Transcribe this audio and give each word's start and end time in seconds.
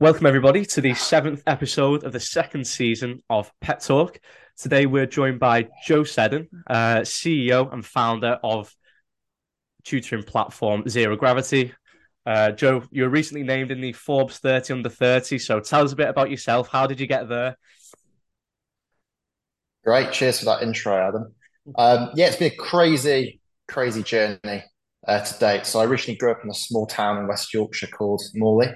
Welcome, 0.00 0.26
everybody, 0.26 0.64
to 0.64 0.80
the 0.80 0.94
seventh 0.94 1.42
episode 1.44 2.04
of 2.04 2.12
the 2.12 2.20
second 2.20 2.68
season 2.68 3.20
of 3.28 3.50
Pet 3.60 3.80
Talk. 3.80 4.20
Today, 4.56 4.86
we're 4.86 5.06
joined 5.06 5.40
by 5.40 5.66
Joe 5.84 6.04
Seddon, 6.04 6.46
uh, 6.70 6.98
CEO 6.98 7.72
and 7.72 7.84
founder 7.84 8.38
of 8.44 8.72
tutoring 9.82 10.22
platform 10.22 10.88
Zero 10.88 11.16
Gravity. 11.16 11.72
Uh, 12.24 12.52
Joe, 12.52 12.84
you 12.92 13.02
were 13.02 13.08
recently 13.08 13.42
named 13.42 13.72
in 13.72 13.80
the 13.80 13.92
Forbes 13.92 14.38
30 14.38 14.74
under 14.74 14.88
30. 14.88 15.36
So 15.40 15.58
tell 15.58 15.82
us 15.82 15.92
a 15.92 15.96
bit 15.96 16.08
about 16.08 16.30
yourself. 16.30 16.68
How 16.68 16.86
did 16.86 17.00
you 17.00 17.08
get 17.08 17.28
there? 17.28 17.56
Great. 19.84 20.12
Cheers 20.12 20.38
for 20.38 20.44
that 20.44 20.62
intro, 20.62 20.96
Adam. 20.96 21.34
Um, 21.76 22.10
yeah, 22.14 22.28
it's 22.28 22.36
been 22.36 22.52
a 22.52 22.54
crazy, 22.54 23.40
crazy 23.66 24.04
journey 24.04 24.62
uh, 25.08 25.24
to 25.24 25.38
date. 25.40 25.66
So 25.66 25.80
I 25.80 25.86
originally 25.86 26.18
grew 26.18 26.30
up 26.30 26.44
in 26.44 26.50
a 26.50 26.54
small 26.54 26.86
town 26.86 27.18
in 27.18 27.26
West 27.26 27.52
Yorkshire 27.52 27.88
called 27.88 28.22
Morley, 28.36 28.68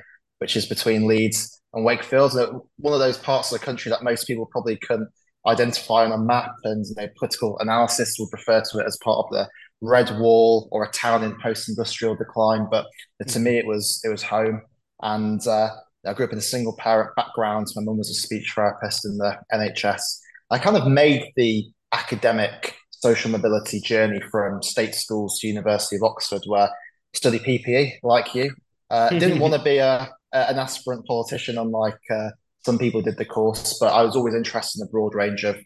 which 0.42 0.56
is 0.56 0.66
between 0.66 1.06
Leeds 1.06 1.62
and 1.72 1.84
Wakefield. 1.84 2.34
One 2.78 2.92
of 2.92 2.98
those 2.98 3.16
parts 3.16 3.52
of 3.52 3.60
the 3.60 3.64
country 3.64 3.90
that 3.90 4.02
most 4.02 4.26
people 4.26 4.46
probably 4.46 4.76
couldn't 4.76 5.08
identify 5.46 6.04
on 6.04 6.10
a 6.10 6.18
map, 6.18 6.50
and 6.64 6.84
you 6.84 6.96
know, 6.96 7.06
political 7.16 7.56
analysis 7.60 8.16
would 8.18 8.28
refer 8.32 8.60
to 8.60 8.78
it 8.80 8.86
as 8.88 8.98
part 9.04 9.18
of 9.18 9.26
the 9.30 9.48
red 9.80 10.10
wall 10.18 10.68
or 10.72 10.82
a 10.82 10.90
town 10.90 11.22
in 11.22 11.38
post-industrial 11.40 12.16
decline. 12.16 12.66
But 12.68 12.86
to 13.28 13.38
me, 13.38 13.56
it 13.56 13.68
was 13.68 14.00
it 14.02 14.08
was 14.08 14.24
home, 14.24 14.62
and 15.00 15.46
uh, 15.46 15.70
I 16.04 16.12
grew 16.12 16.26
up 16.26 16.32
in 16.32 16.38
a 16.38 16.42
single 16.54 16.76
parent 16.76 17.14
background. 17.14 17.68
My 17.76 17.82
mum 17.84 17.98
was 17.98 18.10
a 18.10 18.14
speech 18.14 18.52
therapist 18.52 19.04
in 19.04 19.18
the 19.18 19.38
NHS. 19.52 20.02
I 20.50 20.58
kind 20.58 20.76
of 20.76 20.88
made 20.88 21.22
the 21.36 21.70
academic 21.92 22.74
social 22.90 23.30
mobility 23.30 23.80
journey 23.80 24.20
from 24.32 24.60
state 24.60 24.96
schools 24.96 25.38
to 25.38 25.46
University 25.46 25.94
of 25.94 26.02
Oxford, 26.02 26.42
where 26.46 26.62
I 26.62 26.70
study 27.14 27.38
PPE 27.38 27.98
like 28.02 28.34
you. 28.34 28.52
Uh, 28.90 29.08
didn't 29.10 29.38
want 29.44 29.54
to 29.54 29.62
be 29.62 29.78
a, 29.78 30.10
an 30.32 30.58
aspirant 30.58 31.06
politician, 31.06 31.58
unlike 31.58 31.98
uh, 32.10 32.30
some 32.64 32.78
people 32.78 33.02
did 33.02 33.16
the 33.16 33.24
course, 33.24 33.78
but 33.78 33.92
I 33.92 34.02
was 34.02 34.16
always 34.16 34.34
interested 34.34 34.80
in 34.80 34.88
a 34.88 34.90
broad 34.90 35.14
range 35.14 35.44
of 35.44 35.58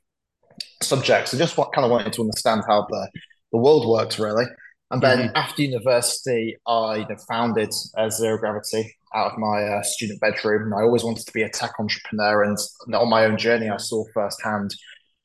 subjects. 0.83 1.35
I 1.35 1.39
just 1.39 1.57
what, 1.57 1.73
kind 1.73 1.85
of 1.85 1.91
wanted 1.91 2.13
to 2.15 2.23
understand 2.23 2.63
how 2.67 2.87
the, 2.89 3.11
the 3.53 3.59
world 3.59 3.89
works, 3.89 4.19
really. 4.19 4.47
And 4.91 5.03
then 5.03 5.19
mm-hmm. 5.19 5.37
after 5.37 5.63
university, 5.63 6.57
I 6.67 7.07
founded 7.29 7.73
uh, 7.99 8.09
Zero 8.09 8.39
Gravity 8.39 8.95
out 9.15 9.33
of 9.33 9.39
my 9.39 9.63
uh, 9.63 9.83
student 9.83 10.21
bedroom. 10.21 10.65
And 10.65 10.75
I 10.75 10.83
always 10.83 11.03
wanted 11.03 11.27
to 11.27 11.33
be 11.33 11.43
a 11.43 11.49
tech 11.49 11.73
entrepreneur. 11.79 12.45
And 12.45 12.57
on 12.95 13.11
my 13.11 13.25
own 13.25 13.37
journey, 13.37 13.69
I 13.69 13.79
saw 13.79 14.05
firsthand 14.15 14.75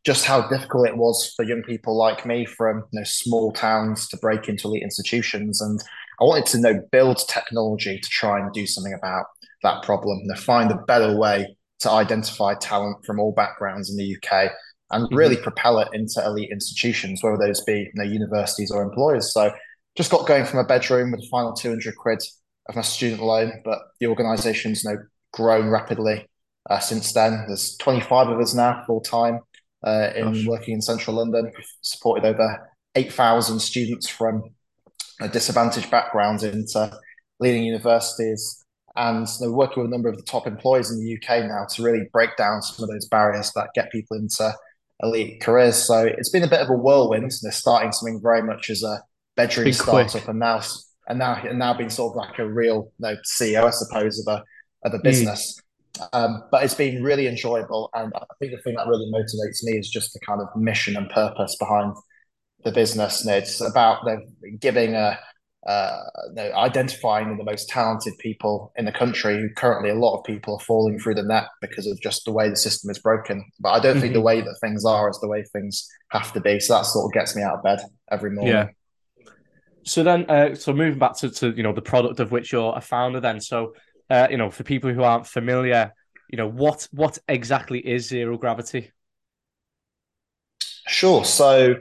just 0.04 0.26
how 0.26 0.48
difficult 0.48 0.88
it 0.88 0.98
was 0.98 1.32
for 1.36 1.46
young 1.46 1.62
people 1.62 1.96
like 1.96 2.26
me 2.26 2.44
from 2.46 2.84
you 2.92 3.00
know, 3.00 3.04
small 3.04 3.52
towns 3.52 4.08
to 4.10 4.18
break 4.18 4.50
into 4.50 4.68
elite 4.68 4.82
institutions. 4.82 5.62
And 5.62 5.80
I 6.20 6.24
wanted 6.24 6.48
to 6.48 6.58
you 6.58 6.64
know 6.64 6.82
build 6.92 7.20
technology 7.28 8.00
to 8.00 8.10
try 8.10 8.40
and 8.40 8.52
do 8.52 8.66
something 8.66 8.94
about 8.94 9.26
that 9.64 9.84
problem 9.84 10.20
and 10.24 10.40
find 10.40 10.72
a 10.72 10.78
better 10.88 11.18
way 11.18 11.56
to 11.80 11.92
identify 11.92 12.54
talent 12.56 13.04
from 13.06 13.20
all 13.20 13.32
backgrounds 13.32 13.90
in 13.90 13.98
the 13.98 14.16
UK 14.16 14.52
and 14.92 15.06
mm-hmm. 15.06 15.16
really 15.16 15.38
propel 15.38 15.80
it 15.80 15.90
into 15.94 16.24
elite 16.24 16.50
institutions, 16.52 17.24
whether 17.24 17.38
those 17.38 17.64
be 17.64 17.80
you 17.80 17.92
know, 17.96 18.04
universities 18.04 18.72
or 18.72 18.84
employers. 18.84 19.34
So 19.34 19.52
just 19.96 20.12
got 20.12 20.28
going 20.28 20.46
from 20.46 20.60
a 20.60 20.64
bedroom 20.64 21.12
with 21.12 21.22
a 21.22 21.28
final 21.30 21.54
200 21.54 21.96
quid 21.96 22.22
of 22.70 22.76
my 22.76 22.82
student 22.82 23.22
loan, 23.22 23.62
but 23.66 23.80
the 24.00 24.08
organisation's 24.08 24.84
you 24.84 24.92
know, 24.92 24.98
grown 25.34 25.70
rapidly 25.70 26.28
uh, 26.70 26.80
since 26.80 27.14
then. 27.14 27.46
There's 27.48 27.76
25 27.78 28.30
of 28.30 28.40
us 28.40 28.54
now 28.54 28.84
full 28.86 29.02
time 29.02 29.40
uh, 29.84 30.10
in 30.16 30.34
Gosh. 30.34 30.46
working 30.46 30.76
in 30.76 30.82
central 30.82 31.18
London. 31.18 31.46
We've 31.46 31.66
supported 31.82 32.26
over 32.26 32.70
8,000 32.96 33.60
students 33.60 34.08
from 34.08 34.44
disadvantaged 35.32 35.90
backgrounds 35.90 36.44
into 36.44 36.92
leading 37.40 37.64
universities 37.64 38.61
and 39.02 39.28
we're 39.40 39.52
working 39.52 39.82
with 39.82 39.90
a 39.90 39.96
number 39.96 40.10
of 40.10 40.16
the 40.16 40.24
top 40.24 40.46
employers 40.46 40.92
in 40.92 41.00
the 41.00 41.18
UK 41.18 41.46
now 41.46 41.66
to 41.72 41.82
really 41.82 42.08
break 42.14 42.38
down 42.38 42.62
some 42.62 42.84
of 42.84 42.90
those 42.90 43.08
barriers 43.08 43.52
that 43.56 43.70
get 43.74 43.92
people 43.92 44.16
into 44.16 44.54
elite 45.02 45.42
careers. 45.42 45.76
So 45.76 46.06
it's 46.06 46.30
been 46.30 46.44
a 46.44 46.48
bit 46.48 46.60
of 46.60 46.70
a 46.70 46.76
whirlwind. 46.76 47.32
They're 47.42 47.52
starting 47.52 47.92
something 47.92 48.22
very 48.22 48.44
much 48.44 48.70
as 48.70 48.84
a 48.84 49.02
bedroom 49.36 49.74
startup, 49.74 50.12
quick. 50.12 50.28
and 50.28 50.38
now 50.38 50.62
and 51.08 51.18
now 51.18 51.34
and 51.34 51.58
now 51.58 51.74
being 51.74 51.90
sort 51.90 52.12
of 52.12 52.16
like 52.18 52.38
a 52.38 52.48
real 52.48 52.92
you 53.00 53.08
know, 53.08 53.16
CEO, 53.26 53.66
I 53.66 53.72
suppose, 53.72 54.20
of 54.20 54.32
a 54.32 54.44
of 54.86 54.94
a 54.94 54.98
hmm. 54.98 55.04
business. 55.04 55.60
Mm. 55.98 56.08
Um, 56.14 56.44
but 56.52 56.64
it's 56.64 56.76
been 56.76 57.04
really 57.04 57.28
enjoyable, 57.28 57.90
and 57.96 58.14
I 58.16 58.24
think 58.40 58.52
the 58.52 58.62
thing 58.62 58.76
that 58.76 58.88
really 58.88 59.12
motivates 59.12 59.64
me 59.64 59.78
is 59.78 59.90
just 59.90 60.14
the 60.14 60.20
kind 60.20 60.42
of 60.42 60.48
mission 60.56 60.96
and 60.96 61.10
purpose 61.10 61.56
behind 61.58 61.96
the 62.64 62.72
business. 62.72 63.26
And 63.26 63.36
it's 63.36 63.62
about 63.62 64.08
giving 64.60 64.94
a 64.94 65.20
uh, 65.68 66.02
identifying 66.38 67.38
the 67.38 67.44
most 67.44 67.70
talented 67.70 68.18
people 68.18 68.74
in 68.78 68.86
the 68.86 68.92
country. 68.92 69.40
Who 69.40 69.50
currently, 69.50 69.90
a 69.90 69.96
lot 69.96 70.18
of 70.18 70.24
people 70.24 70.56
are 70.56 70.66
falling 70.66 71.00
through 71.00 71.16
the 71.16 71.24
net 71.24 71.48
because 71.62 71.88
of 71.88 72.02
just 72.02 72.26
the 72.26 72.32
way 72.32 72.50
the 72.50 72.56
system 72.56 72.90
is 72.90 73.00
broken. 73.00 73.46
But 73.60 73.70
I 73.70 73.80
don't 73.80 73.94
mm-hmm. 73.94 74.02
think 74.02 74.14
the 74.14 74.20
mm-hmm. 74.20 74.26
way 74.26 74.42
that 74.42 74.58
things 74.62 74.86
are 74.86 75.10
is 75.10 75.20
the 75.20 75.28
way 75.28 75.44
things 75.44 75.88
have 76.10 76.34
to 76.34 76.40
be. 76.40 76.60
So 76.60 76.76
that 76.76 76.86
sort 76.86 77.06
of 77.06 77.14
gets 77.14 77.36
me 77.36 77.44
out 77.44 77.56
of 77.56 77.64
bed 77.64 77.82
every 78.12 78.32
morning. 78.32 78.54
Yeah. 78.54 78.68
So 79.84 80.04
then, 80.04 80.30
uh, 80.30 80.56
so 80.56 80.74
moving 80.74 81.00
back 81.00 81.18
to, 81.18 81.30
to 81.30 81.52
you 81.52 81.64
know 81.64 81.74
the 81.74 81.82
product 81.82 82.20
of 82.20 82.32
which 82.32 82.52
you're 82.52 82.74
a 82.76 82.82
founder. 82.82 83.20
Then, 83.20 83.40
so 83.40 83.74
uh, 84.10 84.28
you 84.30 84.38
know 84.38 84.50
for 84.50 84.64
people 84.64 84.94
who 84.94 85.04
aren't 85.04 85.28
familiar, 85.28 85.94
you 86.30 86.38
know 86.38 86.48
what 86.48 86.88
what 86.92 87.18
exactly 87.28 87.80
is 87.80 88.08
zero 88.08 88.38
gravity? 88.38 88.92
Sure. 90.88 91.24
So 91.24 91.76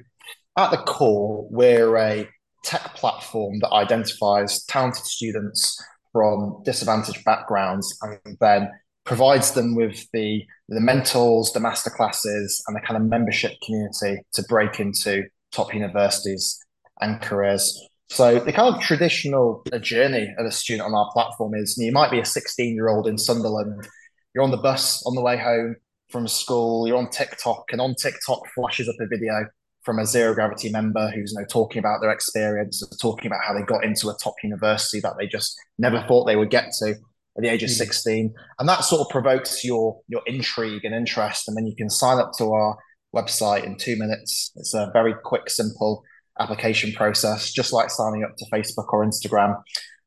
at 0.57 0.71
the 0.71 0.79
core, 0.79 1.47
we're 1.51 1.97
a 1.97 2.29
tech 2.63 2.95
platform 2.95 3.59
that 3.61 3.73
identifies 3.73 4.65
talented 4.65 5.05
students 5.05 5.83
from 6.13 6.63
disadvantaged 6.65 7.25
backgrounds 7.25 7.97
and 8.03 8.37
then 8.41 8.71
provides 9.05 9.53
them 9.53 9.75
with 9.75 10.07
the 10.13 10.45
the 10.69 10.81
mentors, 10.81 11.51
the 11.53 11.61
masterclasses, 11.61 12.61
and 12.67 12.77
the 12.77 12.81
kind 12.81 12.97
of 12.97 13.09
membership 13.09 13.53
community 13.65 14.23
to 14.35 14.43
break 14.45 14.79
into 14.79 15.25
top 15.51 15.75
universities 15.75 16.59
and 17.01 17.21
careers. 17.21 17.89
So 18.09 18.39
the 18.39 18.53
kind 18.53 18.75
of 18.75 18.81
traditional 18.81 19.63
uh, 19.73 19.79
journey 19.79 20.33
of 20.39 20.47
a 20.47 20.51
student 20.51 20.87
on 20.87 20.95
our 20.95 21.11
platform 21.13 21.55
is 21.55 21.77
you 21.79 21.93
might 21.93 22.11
be 22.11 22.21
a 22.21 22.25
16 22.25 22.75
year 22.75 22.89
old 22.89 23.07
in 23.07 23.19
Sunderland, 23.19 23.87
you're 24.35 24.45
on 24.45 24.51
the 24.51 24.57
bus 24.57 25.05
on 25.07 25.15
the 25.15 25.23
way 25.23 25.37
home 25.37 25.77
from 26.09 26.27
school, 26.27 26.87
you're 26.87 26.97
on 26.97 27.09
TikTok, 27.11 27.65
and 27.73 27.81
on 27.81 27.95
TikTok 27.95 28.43
flashes 28.55 28.89
up 28.89 28.97
a 29.01 29.07
video 29.07 29.47
from 29.83 29.99
a 29.99 30.07
zero 30.07 30.35
gravity 30.35 30.71
member 30.71 31.11
who's 31.11 31.33
you 31.33 31.41
know 31.41 31.47
talking 31.47 31.79
about 31.79 32.01
their 32.01 32.11
experience, 32.11 32.83
talking 33.01 33.27
about 33.27 33.41
how 33.47 33.55
they 33.55 33.63
got 33.63 33.85
into 33.85 34.09
a 34.09 34.17
top 34.23 34.35
university 34.43 35.01
that 35.01 35.15
they 35.19 35.27
just 35.27 35.59
never 35.79 36.05
thought 36.07 36.25
they 36.25 36.37
would 36.37 36.51
get 36.51 36.73
to 36.79 36.95
at 37.37 37.43
the 37.43 37.49
age 37.49 37.63
of 37.63 37.71
mm. 37.71 37.75
16 37.75 38.35
and 38.59 38.69
that 38.69 38.85
sort 38.85 39.01
of 39.01 39.09
provokes 39.09 39.65
your 39.65 40.01
your 40.09 40.23
intrigue 40.27 40.85
and 40.85 40.95
interest. 40.95 41.49
And 41.49 41.57
then 41.57 41.67
you 41.67 41.77
can 41.77 41.91
sign 41.91 42.19
up 42.19 42.33
to 42.39 42.53
our 42.53 42.77
website 43.15 43.65
in 43.65 43.77
two 43.77 43.97
minutes. 43.97 44.53
It's 44.57 44.75
a 44.75 44.91
very 44.93 45.15
quick 45.25 45.49
simple 45.49 46.03
application 46.39 46.93
process 46.93 47.53
just 47.53 47.73
like 47.73 47.91
signing 47.91 48.25
up 48.25 48.37
to 48.37 48.47
facebook 48.53 48.93
or 48.93 49.05
instagram. 49.05 49.61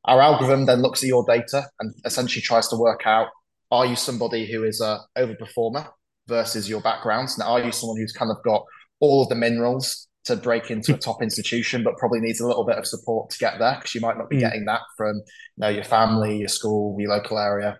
Our 0.06 0.22
algorithm 0.22 0.66
then 0.66 0.82
looks 0.82 1.04
at 1.04 1.08
your 1.08 1.26
data 1.26 1.66
and 1.80 1.94
essentially 2.06 2.42
tries 2.42 2.68
to 2.70 2.76
work 2.76 3.02
out 3.06 3.28
are 3.72 3.86
you 3.88 3.96
somebody 3.96 4.52
who 4.52 4.64
is 4.64 4.82
a 4.82 5.00
overperformer 5.18 5.88
versus 6.28 6.70
your 6.70 6.82
background? 6.82 7.30
Now 7.40 7.54
are 7.54 7.64
you 7.64 7.72
someone 7.72 7.98
who's 7.98 8.12
kind 8.12 8.30
of 8.30 8.38
got 8.44 8.64
all 9.04 9.22
of 9.22 9.28
the 9.28 9.36
minerals 9.36 10.08
to 10.24 10.38
break 10.38 10.72
into 10.72 10.96
a 10.96 10.98
top 10.98 11.22
institution, 11.22 11.84
but 11.84 11.98
probably 11.98 12.22
needs 12.22 12.40
a 12.40 12.48
little 12.48 12.64
bit 12.64 12.78
of 12.78 12.88
support 12.88 13.30
to 13.30 13.38
get 13.38 13.60
there 13.60 13.76
because 13.76 13.94
you 13.94 14.00
might 14.00 14.18
not 14.18 14.30
be 14.30 14.38
mm. 14.38 14.40
getting 14.40 14.64
that 14.64 14.80
from 14.96 15.18
you 15.18 15.24
know 15.58 15.68
your 15.68 15.84
family, 15.84 16.38
your 16.38 16.48
school, 16.48 16.96
your 16.98 17.10
local 17.10 17.38
area. 17.38 17.78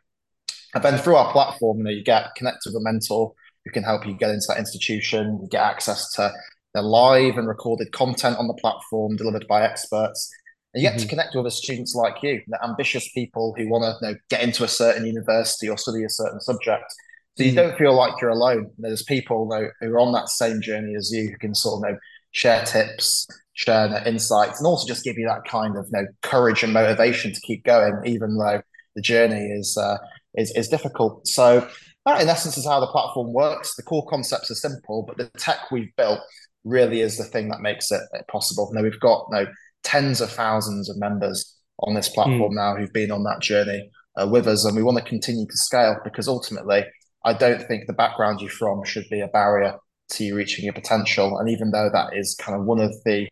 And 0.76 0.84
then 0.84 0.98
through 0.98 1.16
our 1.16 1.32
platform, 1.32 1.78
you 1.78 1.84
know, 1.86 1.92
you 1.92 2.04
get 2.04 2.36
connected 2.36 2.72
with 2.74 2.82
a 2.82 2.84
mentor 2.84 3.32
who 3.64 3.72
can 3.72 3.84
help 3.84 4.06
you 4.06 4.14
get 4.14 4.32
into 4.32 4.48
that 4.50 4.58
institution. 4.58 5.40
You 5.42 5.48
get 5.48 5.62
access 5.62 6.12
to 6.14 6.34
the 6.74 6.82
live 6.82 7.38
and 7.38 7.48
recorded 7.48 7.94
content 7.94 8.38
on 8.38 8.48
the 8.48 8.56
platform 8.56 9.16
delivered 9.16 9.48
by 9.48 9.64
experts. 9.64 10.30
And 10.74 10.82
you 10.82 10.90
get 10.90 10.98
mm-hmm. 10.98 11.04
to 11.04 11.10
connect 11.10 11.36
with 11.36 11.42
other 11.42 11.52
students 11.52 11.96
like 11.96 12.16
you, 12.24 12.42
the 12.48 12.62
ambitious 12.64 13.08
people 13.14 13.54
who 13.56 13.70
want 13.70 13.84
to 13.84 14.06
you 14.06 14.14
know, 14.14 14.20
get 14.30 14.42
into 14.42 14.64
a 14.64 14.68
certain 14.68 15.06
university 15.06 15.70
or 15.70 15.78
study 15.78 16.04
a 16.04 16.10
certain 16.10 16.42
subject. 16.42 16.86
So 17.36 17.44
you 17.44 17.52
mm. 17.52 17.56
don't 17.56 17.78
feel 17.78 17.96
like 17.96 18.14
you're 18.22 18.30
alone. 18.30 18.72
There's 18.78 19.04
people 19.04 19.48
though, 19.48 19.70
who 19.80 19.94
are 19.94 20.00
on 20.00 20.12
that 20.14 20.30
same 20.30 20.62
journey 20.62 20.96
as 20.96 21.12
you 21.12 21.30
who 21.30 21.38
can 21.38 21.56
sort 21.56 21.84
of 21.84 21.90
you 21.90 21.94
know, 21.94 22.00
share 22.32 22.64
tips, 22.64 23.28
share 23.54 23.88
their 23.88 24.08
insights, 24.08 24.60
and 24.60 24.68
also 24.68 24.88
just 24.88 25.04
give 25.04 25.18
you 25.18 25.28
that 25.28 25.46
kind 25.46 25.78
of 25.78 25.86
you 25.92 26.02
know, 26.02 26.08
courage 26.22 26.64
and 26.64 26.74
motivation 26.74 27.34
to 27.34 27.42
keep 27.42 27.64
going, 27.64 28.00
even 28.06 28.38
though 28.38 28.62
the 28.96 29.02
journey 29.02 29.48
is 29.52 29.78
uh, 29.78 29.98
is, 30.36 30.52
is 30.56 30.68
difficult. 30.68 31.28
So 31.28 31.68
that, 32.06 32.22
in 32.22 32.30
essence, 32.30 32.58
is 32.58 32.66
how 32.66 32.80
the 32.80 32.88
platform 32.88 33.34
works. 33.34 33.76
The 33.76 33.84
core 33.84 34.06
concepts 34.08 34.52
are 34.52 34.56
simple, 34.56 35.04
but 35.08 35.18
the 35.18 35.30
tech 35.40 35.72
we've 35.72 35.96
built 35.96 36.20
really 36.64 37.02
is 37.02 37.18
the 37.18 37.24
thing 37.24 37.50
that 37.50 37.62
makes 37.62 37.92
it 37.92 38.02
possible. 38.28 38.70
Now 38.74 38.84
we've 38.84 39.00
got 39.00 39.26
you 39.32 39.38
know, 39.38 39.52
tens 39.84 40.22
of 40.22 40.32
thousands 40.32 40.90
of 40.90 40.98
members 40.98 41.56
on 41.80 41.94
this 41.96 42.10
platform 42.10 42.54
mm. 42.54 42.56
now 42.56 42.76
who've 42.76 42.94
been 42.94 43.12
on 43.12 43.24
that 43.24 43.42
journey 43.42 43.90
uh, 44.16 44.28
with 44.28 44.48
us, 44.48 44.66
and 44.66 44.76
we 44.76 44.84
want 44.84 44.98
to 44.98 45.04
continue 45.04 45.48
to 45.48 45.58
scale 45.58 45.98
because 46.04 46.28
ultimately 46.28 46.86
I 47.24 47.34
don't 47.34 47.66
think 47.68 47.88
the 47.88 47.94
background 47.94 48.42
you're 48.42 48.50
from 48.50 48.84
should 48.84 49.06
be 49.10 49.22
a 49.22 49.28
barrier 49.28 49.76
to 50.12 50.24
you 50.24 50.36
reaching 50.36 50.66
your 50.66 50.74
potential. 50.74 51.38
And 51.38 51.50
even 51.50 51.72
though 51.72 51.90
that 51.92 52.16
is 52.16 52.36
kind 52.36 52.60
of 52.60 52.66
one 52.66 52.80
of 52.80 52.94
the 53.06 53.28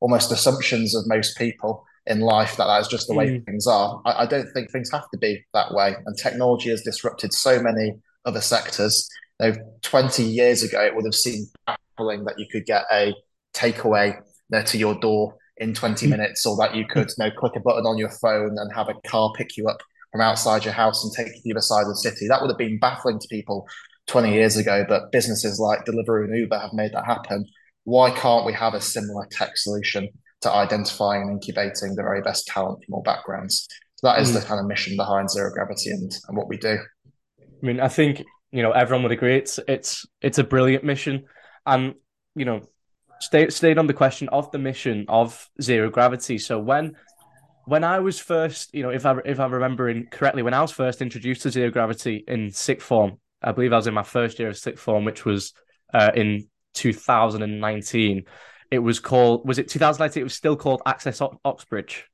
almost 0.00 0.32
assumptions 0.32 0.94
of 0.94 1.06
most 1.06 1.38
people, 1.38 1.86
in 2.06 2.20
life 2.20 2.56
that 2.56 2.66
that 2.66 2.80
is 2.80 2.88
just 2.88 3.08
the 3.08 3.14
way 3.14 3.28
mm. 3.28 3.44
things 3.44 3.66
are. 3.66 4.00
I, 4.04 4.22
I, 4.22 4.26
don't 4.26 4.48
think 4.52 4.70
things 4.70 4.90
have 4.92 5.10
to 5.10 5.18
be 5.18 5.44
that 5.54 5.74
way. 5.74 5.94
And 6.06 6.16
technology 6.16 6.70
has 6.70 6.82
disrupted 6.82 7.32
so 7.32 7.60
many 7.60 7.94
other 8.24 8.40
sectors. 8.40 9.08
You 9.40 9.50
know, 9.50 9.56
20 9.82 10.22
years 10.22 10.62
ago, 10.62 10.84
it 10.84 10.94
would 10.94 11.04
have 11.04 11.14
seemed 11.14 11.48
baffling 11.66 12.24
that 12.24 12.38
you 12.38 12.46
could 12.50 12.64
get 12.64 12.84
a 12.92 13.14
takeaway 13.54 14.20
there 14.50 14.62
to 14.62 14.78
your 14.78 14.94
door 15.00 15.34
in 15.56 15.74
20 15.74 16.06
mm. 16.06 16.10
minutes 16.10 16.46
or 16.46 16.56
that 16.58 16.74
you 16.74 16.86
could 16.86 17.08
you 17.08 17.24
know, 17.24 17.30
click 17.32 17.56
a 17.56 17.60
button 17.60 17.86
on 17.86 17.98
your 17.98 18.10
phone 18.10 18.56
and 18.56 18.72
have 18.72 18.88
a 18.88 19.08
car 19.08 19.32
pick 19.36 19.56
you 19.56 19.66
up 19.66 19.78
from 20.12 20.20
outside 20.20 20.64
your 20.64 20.74
house 20.74 21.04
and 21.04 21.12
take 21.12 21.28
you 21.28 21.34
to 21.34 21.40
the 21.44 21.52
other 21.52 21.60
side 21.60 21.82
of 21.82 21.88
the 21.88 21.96
city. 21.96 22.28
That 22.28 22.40
would 22.40 22.50
have 22.50 22.58
been 22.58 22.78
baffling 22.78 23.18
to 23.18 23.28
people 23.28 23.66
20 24.06 24.32
years 24.32 24.56
ago, 24.56 24.84
but 24.88 25.12
businesses 25.12 25.58
like 25.58 25.84
Deliveroo 25.84 26.24
and 26.24 26.36
Uber 26.36 26.58
have 26.58 26.72
made 26.72 26.92
that 26.92 27.04
happen. 27.04 27.46
Why 27.84 28.10
can't 28.10 28.46
we 28.46 28.52
have 28.52 28.74
a 28.74 28.80
similar 28.80 29.26
tech 29.30 29.56
solution 29.56 30.08
to 30.42 30.50
identifying 30.50 31.22
and 31.22 31.32
incubating 31.32 31.94
the 31.94 32.02
very 32.02 32.22
best 32.22 32.46
talent 32.46 32.84
from 32.84 32.94
all 32.94 33.02
backgrounds? 33.02 33.68
So 33.96 34.08
that 34.08 34.20
is 34.20 34.30
mm. 34.30 34.40
the 34.40 34.46
kind 34.46 34.60
of 34.60 34.66
mission 34.66 34.96
behind 34.96 35.30
Zero 35.30 35.50
Gravity 35.50 35.90
and, 35.90 36.14
and 36.28 36.36
what 36.36 36.48
we 36.48 36.56
do. 36.56 36.78
I 37.40 37.66
mean, 37.66 37.80
I 37.80 37.88
think 37.88 38.22
you 38.52 38.62
know 38.62 38.72
everyone 38.72 39.02
would 39.04 39.12
agree 39.12 39.36
it's 39.36 39.58
it's 39.66 40.06
it's 40.20 40.38
a 40.38 40.44
brilliant 40.44 40.84
mission, 40.84 41.24
and 41.64 41.94
you 42.34 42.44
know, 42.44 42.60
stay 43.20 43.48
stayed 43.48 43.78
on 43.78 43.86
the 43.86 43.94
question 43.94 44.28
of 44.28 44.50
the 44.50 44.58
mission 44.58 45.06
of 45.08 45.48
Zero 45.62 45.90
Gravity. 45.90 46.38
So 46.38 46.58
when 46.58 46.96
when 47.66 47.84
I 47.84 47.98
was 47.98 48.18
first, 48.18 48.72
you 48.74 48.82
know, 48.82 48.90
if 48.90 49.04
I 49.04 49.16
if 49.24 49.38
I'm 49.38 49.52
remembering 49.52 50.06
correctly, 50.06 50.42
when 50.42 50.54
I 50.54 50.62
was 50.62 50.70
first 50.70 51.02
introduced 51.02 51.42
to 51.42 51.50
Zero 51.50 51.70
Gravity 51.70 52.24
in 52.26 52.50
sixth 52.52 52.86
form, 52.86 53.18
I 53.42 53.52
believe 53.52 53.72
I 53.72 53.76
was 53.76 53.88
in 53.88 53.94
my 53.94 54.04
first 54.04 54.38
year 54.38 54.48
of 54.48 54.56
sixth 54.56 54.82
form, 54.82 55.04
which 55.04 55.24
was 55.24 55.52
uh, 55.92 56.12
in 56.14 56.48
2019. 56.74 58.24
It 58.70 58.78
was 58.78 59.00
called, 59.00 59.46
was 59.46 59.58
it 59.58 59.68
2019? 59.68 60.20
It 60.20 60.24
was 60.24 60.34
still 60.34 60.56
called 60.56 60.82
Access 60.86 61.20
Oxbridge. 61.44 62.06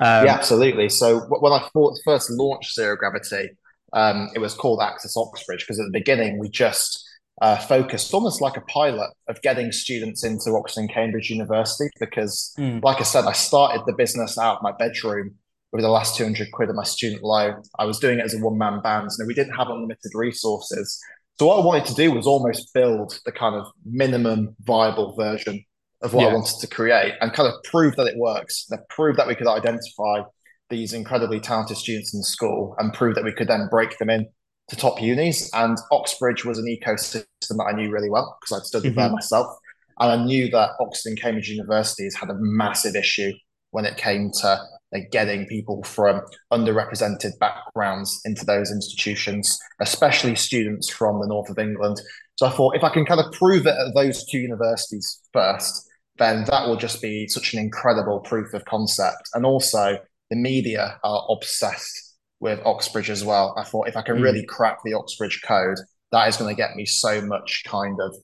Um, 0.00 0.26
yeah, 0.26 0.34
absolutely. 0.34 0.88
So 0.88 1.20
when 1.20 1.52
I 1.52 1.68
first 2.04 2.30
launched 2.30 2.74
Zero 2.74 2.96
Gravity, 2.96 3.50
um, 3.92 4.30
it 4.34 4.40
was 4.40 4.54
called 4.54 4.80
Access 4.82 5.16
Oxbridge 5.16 5.60
because 5.60 5.78
at 5.78 5.86
the 5.86 5.98
beginning 5.98 6.38
we 6.38 6.48
just 6.48 7.03
uh, 7.42 7.56
focused 7.56 8.14
almost 8.14 8.40
like 8.40 8.56
a 8.56 8.60
pilot 8.62 9.10
of 9.28 9.40
getting 9.42 9.72
students 9.72 10.24
into 10.24 10.50
Oxford 10.50 10.80
and 10.80 10.90
Cambridge 10.90 11.30
University. 11.30 11.90
Because, 11.98 12.54
mm. 12.58 12.82
like 12.82 13.00
I 13.00 13.04
said, 13.04 13.24
I 13.24 13.32
started 13.32 13.82
the 13.86 13.94
business 13.94 14.38
out 14.38 14.56
of 14.56 14.62
my 14.62 14.72
bedroom 14.72 15.34
with 15.72 15.82
the 15.82 15.88
last 15.88 16.16
200 16.16 16.52
quid 16.52 16.70
of 16.70 16.76
my 16.76 16.84
student 16.84 17.22
loan. 17.22 17.62
I 17.78 17.84
was 17.84 17.98
doing 17.98 18.20
it 18.20 18.24
as 18.24 18.34
a 18.34 18.38
one 18.38 18.58
man 18.58 18.80
band. 18.80 19.10
and 19.18 19.26
we 19.26 19.34
didn't 19.34 19.54
have 19.54 19.68
unlimited 19.68 20.12
resources. 20.14 21.00
So 21.38 21.46
what 21.46 21.60
I 21.60 21.66
wanted 21.66 21.86
to 21.86 21.94
do 21.94 22.12
was 22.12 22.28
almost 22.28 22.72
build 22.72 23.18
the 23.24 23.32
kind 23.32 23.56
of 23.56 23.66
minimum 23.84 24.54
viable 24.60 25.16
version 25.16 25.64
of 26.00 26.14
what 26.14 26.22
yeah. 26.22 26.28
I 26.28 26.34
wanted 26.34 26.60
to 26.60 26.66
create 26.68 27.14
and 27.20 27.32
kind 27.32 27.52
of 27.52 27.60
prove 27.64 27.96
that 27.96 28.06
it 28.06 28.16
works, 28.16 28.66
and 28.70 28.78
prove 28.88 29.16
that 29.16 29.26
we 29.26 29.34
could 29.34 29.48
identify 29.48 30.22
these 30.70 30.92
incredibly 30.92 31.40
talented 31.40 31.76
students 31.76 32.14
in 32.14 32.20
the 32.20 32.24
school 32.24 32.76
and 32.78 32.92
prove 32.92 33.16
that 33.16 33.24
we 33.24 33.32
could 33.32 33.48
then 33.48 33.68
break 33.70 33.98
them 33.98 34.10
in 34.10 34.26
to 34.68 34.76
top 34.76 35.00
unis. 35.00 35.50
And 35.52 35.78
Oxbridge 35.90 36.44
was 36.44 36.58
an 36.58 36.66
ecosystem 36.66 37.24
that 37.50 37.66
I 37.68 37.72
knew 37.72 37.90
really 37.90 38.10
well 38.10 38.36
because 38.40 38.60
I'd 38.60 38.66
studied 38.66 38.90
mm-hmm. 38.90 39.00
there 39.00 39.10
myself. 39.10 39.56
And 40.00 40.10
I 40.10 40.24
knew 40.24 40.50
that 40.50 40.70
Oxford 40.80 41.10
and 41.10 41.20
Cambridge 41.20 41.48
universities 41.48 42.16
had 42.16 42.30
a 42.30 42.36
massive 42.38 42.96
issue 42.96 43.32
when 43.70 43.84
it 43.84 43.96
came 43.96 44.30
to 44.40 44.60
like, 44.92 45.10
getting 45.10 45.46
people 45.46 45.82
from 45.82 46.20
underrepresented 46.52 47.38
backgrounds 47.40 48.20
into 48.24 48.44
those 48.44 48.70
institutions, 48.70 49.58
especially 49.80 50.36
students 50.36 50.88
from 50.88 51.20
the 51.20 51.26
north 51.26 51.50
of 51.50 51.58
England. 51.58 52.00
So 52.36 52.46
I 52.46 52.50
thought 52.50 52.76
if 52.76 52.84
I 52.84 52.90
can 52.90 53.04
kind 53.04 53.20
of 53.20 53.32
prove 53.32 53.66
it 53.66 53.74
at 53.74 53.94
those 53.94 54.24
two 54.24 54.38
universities 54.38 55.20
first, 55.32 55.88
then 56.18 56.44
that 56.44 56.66
will 56.66 56.76
just 56.76 57.02
be 57.02 57.26
such 57.26 57.54
an 57.54 57.60
incredible 57.60 58.20
proof 58.20 58.54
of 58.54 58.64
concept. 58.64 59.28
And 59.34 59.44
also, 59.44 59.98
the 60.30 60.36
media 60.36 60.98
are 61.02 61.26
obsessed 61.28 62.13
with 62.40 62.60
Oxbridge 62.64 63.10
as 63.10 63.24
well. 63.24 63.54
I 63.56 63.64
thought 63.64 63.88
if 63.88 63.96
I 63.96 64.02
can 64.02 64.16
mm. 64.16 64.22
really 64.22 64.44
crack 64.44 64.78
the 64.84 64.94
Oxbridge 64.94 65.42
code, 65.46 65.78
that 66.12 66.28
is 66.28 66.36
going 66.36 66.54
to 66.54 66.60
get 66.60 66.76
me 66.76 66.84
so 66.84 67.20
much 67.20 67.64
kind 67.66 67.98
of 68.00 68.14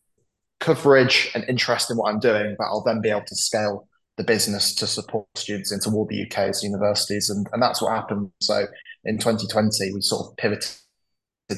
coverage 0.61 1.31
and 1.35 1.45
interest 1.49 1.91
in 1.91 1.97
what 1.97 2.13
I'm 2.13 2.21
doing, 2.21 2.55
but 2.59 2.65
I'll 2.65 2.85
then 2.85 3.01
be 3.01 3.11
able 3.11 3.25
to 3.27 3.37
scale 3.37 3.89
the 4.17 4.25
business 4.25 4.75
to 4.75 4.87
support 4.87 5.27
students 5.35 5.73
into 5.73 5.91
all 5.91 6.07
the 6.07 6.23
UK's 6.27 6.63
universities. 6.63 7.31
And, 7.31 7.47
and 7.53 7.63
that's 7.63 7.81
what 7.81 7.93
happened. 7.93 8.31
So 8.43 8.67
in 9.05 9.19
2020, 9.19 9.93
we 9.95 10.03
sort 10.03 10.27
of 10.27 10.37
pivoted 10.37 10.69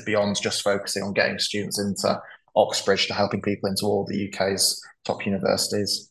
beyond 0.07 0.41
just 0.41 0.63
focusing 0.63 1.03
on 1.03 1.13
getting 1.13 1.39
students 1.39 1.79
into 1.79 2.21
Oxbridge 2.55 3.09
to 3.09 3.15
helping 3.15 3.43
people 3.43 3.69
into 3.69 3.85
all 3.85 4.07
the 4.07 4.29
UK's 4.29 4.81
top 5.05 5.27
universities. 5.27 6.11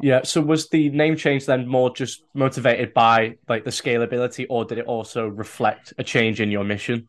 Yeah. 0.00 0.22
So 0.22 0.40
was 0.40 0.68
the 0.68 0.90
name 0.90 1.16
change 1.16 1.46
then 1.46 1.66
more 1.66 1.94
just 1.94 2.22
motivated 2.34 2.94
by 2.94 3.36
like 3.48 3.64
the 3.64 3.70
scalability, 3.70 4.46
or 4.48 4.64
did 4.64 4.78
it 4.78 4.86
also 4.86 5.26
reflect 5.26 5.92
a 5.98 6.04
change 6.04 6.40
in 6.40 6.50
your 6.50 6.64
mission? 6.64 7.08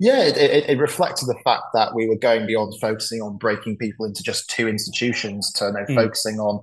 Yeah, 0.00 0.22
it, 0.24 0.36
it, 0.38 0.70
it, 0.70 0.78
reflected 0.78 1.26
the 1.26 1.38
fact 1.44 1.64
that 1.74 1.94
we 1.94 2.08
were 2.08 2.16
going 2.16 2.46
beyond 2.46 2.72
focusing 2.80 3.20
on 3.20 3.36
breaking 3.36 3.76
people 3.76 4.06
into 4.06 4.22
just 4.22 4.48
two 4.48 4.66
institutions 4.66 5.52
to 5.52 5.70
now 5.70 5.84
mm. 5.84 5.94
focusing 5.94 6.40
on 6.40 6.62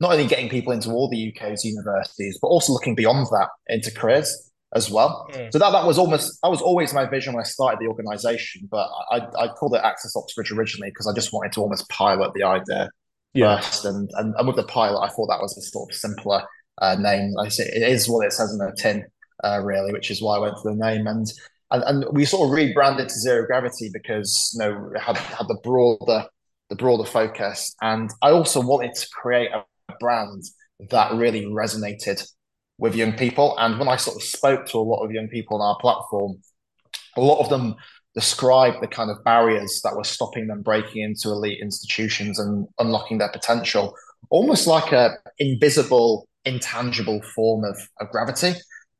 not 0.00 0.12
only 0.12 0.26
getting 0.26 0.48
people 0.48 0.72
into 0.72 0.90
all 0.90 1.06
the 1.10 1.30
UK's 1.30 1.66
universities, 1.66 2.38
but 2.40 2.48
also 2.48 2.72
looking 2.72 2.94
beyond 2.94 3.26
that 3.26 3.50
into 3.66 3.90
careers 3.90 4.50
as 4.74 4.90
well. 4.90 5.28
Mm. 5.32 5.52
So 5.52 5.58
that 5.58 5.70
that 5.72 5.86
was 5.86 5.98
almost 5.98 6.38
that 6.42 6.48
was 6.48 6.62
always 6.62 6.94
my 6.94 7.04
vision 7.04 7.34
when 7.34 7.42
I 7.42 7.46
started 7.46 7.78
the 7.78 7.88
organisation. 7.88 8.66
But 8.70 8.88
I, 9.10 9.26
I 9.38 9.48
called 9.48 9.74
it 9.74 9.82
Access 9.84 10.16
Oxbridge 10.16 10.50
originally 10.50 10.90
because 10.90 11.06
I 11.06 11.12
just 11.12 11.32
wanted 11.32 11.52
to 11.52 11.60
almost 11.60 11.88
pilot 11.90 12.32
the 12.32 12.44
idea 12.44 12.88
yeah. 13.34 13.60
first, 13.60 13.84
and, 13.84 14.10
and, 14.14 14.34
and 14.36 14.46
with 14.46 14.56
the 14.56 14.64
pilot, 14.64 15.00
I 15.00 15.08
thought 15.08 15.28
that 15.28 15.40
was 15.40 15.56
a 15.56 15.62
sort 15.62 15.90
of 15.90 15.96
simpler 15.96 16.42
uh, 16.80 16.96
name. 16.96 17.34
I 17.38 17.48
say 17.48 17.64
it 17.64 17.82
is 17.82 18.08
what 18.08 18.26
it 18.26 18.32
says 18.32 18.52
in 18.52 18.58
the 18.58 18.74
tin, 18.76 19.04
uh, 19.44 19.60
really, 19.62 19.92
which 19.92 20.10
is 20.10 20.22
why 20.22 20.36
I 20.36 20.40
went 20.40 20.58
for 20.62 20.70
the 20.70 20.76
name 20.76 21.06
and 21.06 21.26
and, 21.70 21.82
and 21.84 22.16
we 22.16 22.24
sort 22.24 22.48
of 22.48 22.54
rebranded 22.54 23.08
to 23.08 23.14
Zero 23.14 23.46
Gravity 23.46 23.90
because 23.92 24.54
you 24.54 24.60
know 24.60 24.90
had 24.98 25.16
had 25.16 25.48
the 25.48 25.58
broader 25.62 26.24
the 26.70 26.76
broader 26.76 27.04
focus, 27.04 27.74
and 27.80 28.10
I 28.22 28.30
also 28.30 28.60
wanted 28.60 28.94
to 28.94 29.08
create 29.10 29.50
a 29.52 29.64
brand 30.00 30.44
that 30.90 31.12
really 31.14 31.46
resonated 31.46 32.26
with 32.78 32.94
young 32.94 33.14
people. 33.14 33.56
And 33.58 33.78
when 33.78 33.88
I 33.88 33.96
sort 33.96 34.16
of 34.16 34.22
spoke 34.22 34.66
to 34.66 34.78
a 34.78 34.80
lot 34.80 35.04
of 35.04 35.10
young 35.10 35.28
people 35.28 35.60
on 35.60 35.68
our 35.68 35.78
platform, 35.80 36.40
a 37.16 37.20
lot 37.20 37.40
of 37.40 37.48
them 37.48 37.74
described 38.18 38.78
the 38.82 38.88
kind 38.88 39.12
of 39.12 39.22
barriers 39.22 39.80
that 39.84 39.94
were 39.94 40.02
stopping 40.02 40.48
them 40.48 40.60
breaking 40.60 41.02
into 41.02 41.28
elite 41.28 41.60
institutions 41.62 42.40
and 42.40 42.66
unlocking 42.80 43.18
their 43.18 43.30
potential, 43.30 43.94
almost 44.30 44.66
like 44.66 44.90
a 44.90 45.14
invisible, 45.38 46.26
intangible 46.44 47.22
form 47.22 47.62
of, 47.62 47.78
of 48.00 48.10
gravity. 48.10 48.54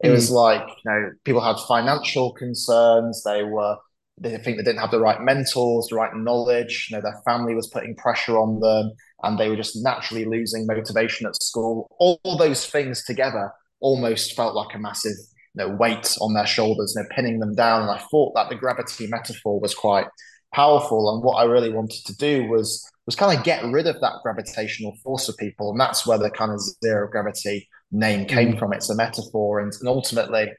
It 0.05 0.11
mm. 0.11 0.13
was 0.13 0.31
like, 0.31 0.63
you 0.69 0.91
know, 0.91 1.11
people 1.25 1.41
had 1.41 1.57
financial 1.67 2.33
concerns. 2.35 3.25
They 3.25 3.43
were, 3.43 3.77
they 4.21 4.37
think 4.37 4.57
they 4.57 4.63
didn't 4.63 4.79
have 4.79 4.93
the 4.93 5.01
right 5.01 5.21
mentors, 5.21 5.89
the 5.91 5.97
right 5.97 6.15
knowledge. 6.15 6.87
You 6.89 6.97
know, 6.97 7.03
their 7.03 7.21
family 7.27 7.57
was 7.57 7.67
putting 7.67 7.97
pressure 7.97 8.39
on 8.39 8.61
them 8.61 8.93
and 9.25 9.37
they 9.37 9.49
were 9.49 9.57
just 9.57 9.83
naturally 9.83 10.27
losing 10.27 10.65
motivation 10.65 11.27
at 11.27 11.43
school. 11.43 11.89
All, 11.99 12.21
all 12.23 12.39
those 12.39 12.65
things 12.67 13.05
together 13.05 13.51
almost 13.81 14.37
felt 14.37 14.55
like 14.55 14.77
a 14.77 14.79
massive 14.79 15.17
know, 15.59 15.69
weight 15.69 16.17
on 16.21 16.35
their 16.35 16.47
shoulders, 16.47 16.95
you 16.97 17.03
know, 17.03 17.09
pinning 17.15 17.39
them 17.41 17.55
down. 17.55 17.83
And 17.83 17.91
I 17.91 17.99
thought 18.11 18.35
that 18.35 18.49
the 18.49 18.55
gravity 18.55 19.07
metaphor 19.07 19.61
was 19.61 19.75
quite 19.75 20.07
powerful. 20.55 21.15
And 21.15 21.23
what 21.23 21.35
I 21.35 21.45
really 21.45 21.73
wanted 21.73 22.05
to 22.07 22.17
do 22.17 22.47
was 22.49 22.89
was 23.07 23.17
kind 23.17 23.37
of 23.37 23.43
get 23.43 23.65
rid 23.65 23.87
of 23.87 23.99
that 24.03 24.21
gravitational 24.23 24.95
force 25.03 25.31
of 25.31 25.37
people. 25.39 25.71
And 25.71 25.81
that's 25.81 26.07
where 26.07 26.19
the 26.19 26.31
kind 26.31 26.53
of 26.53 26.61
zero 26.85 27.09
gravity 27.09 27.67
name 27.91 28.27
came 28.27 28.53
mm. 28.53 28.59
from. 28.59 28.75
It's 28.75 28.91
a 28.91 28.95
metaphor, 28.95 29.61
and, 29.61 29.73
and 29.81 29.89
ultimately, 29.89 30.53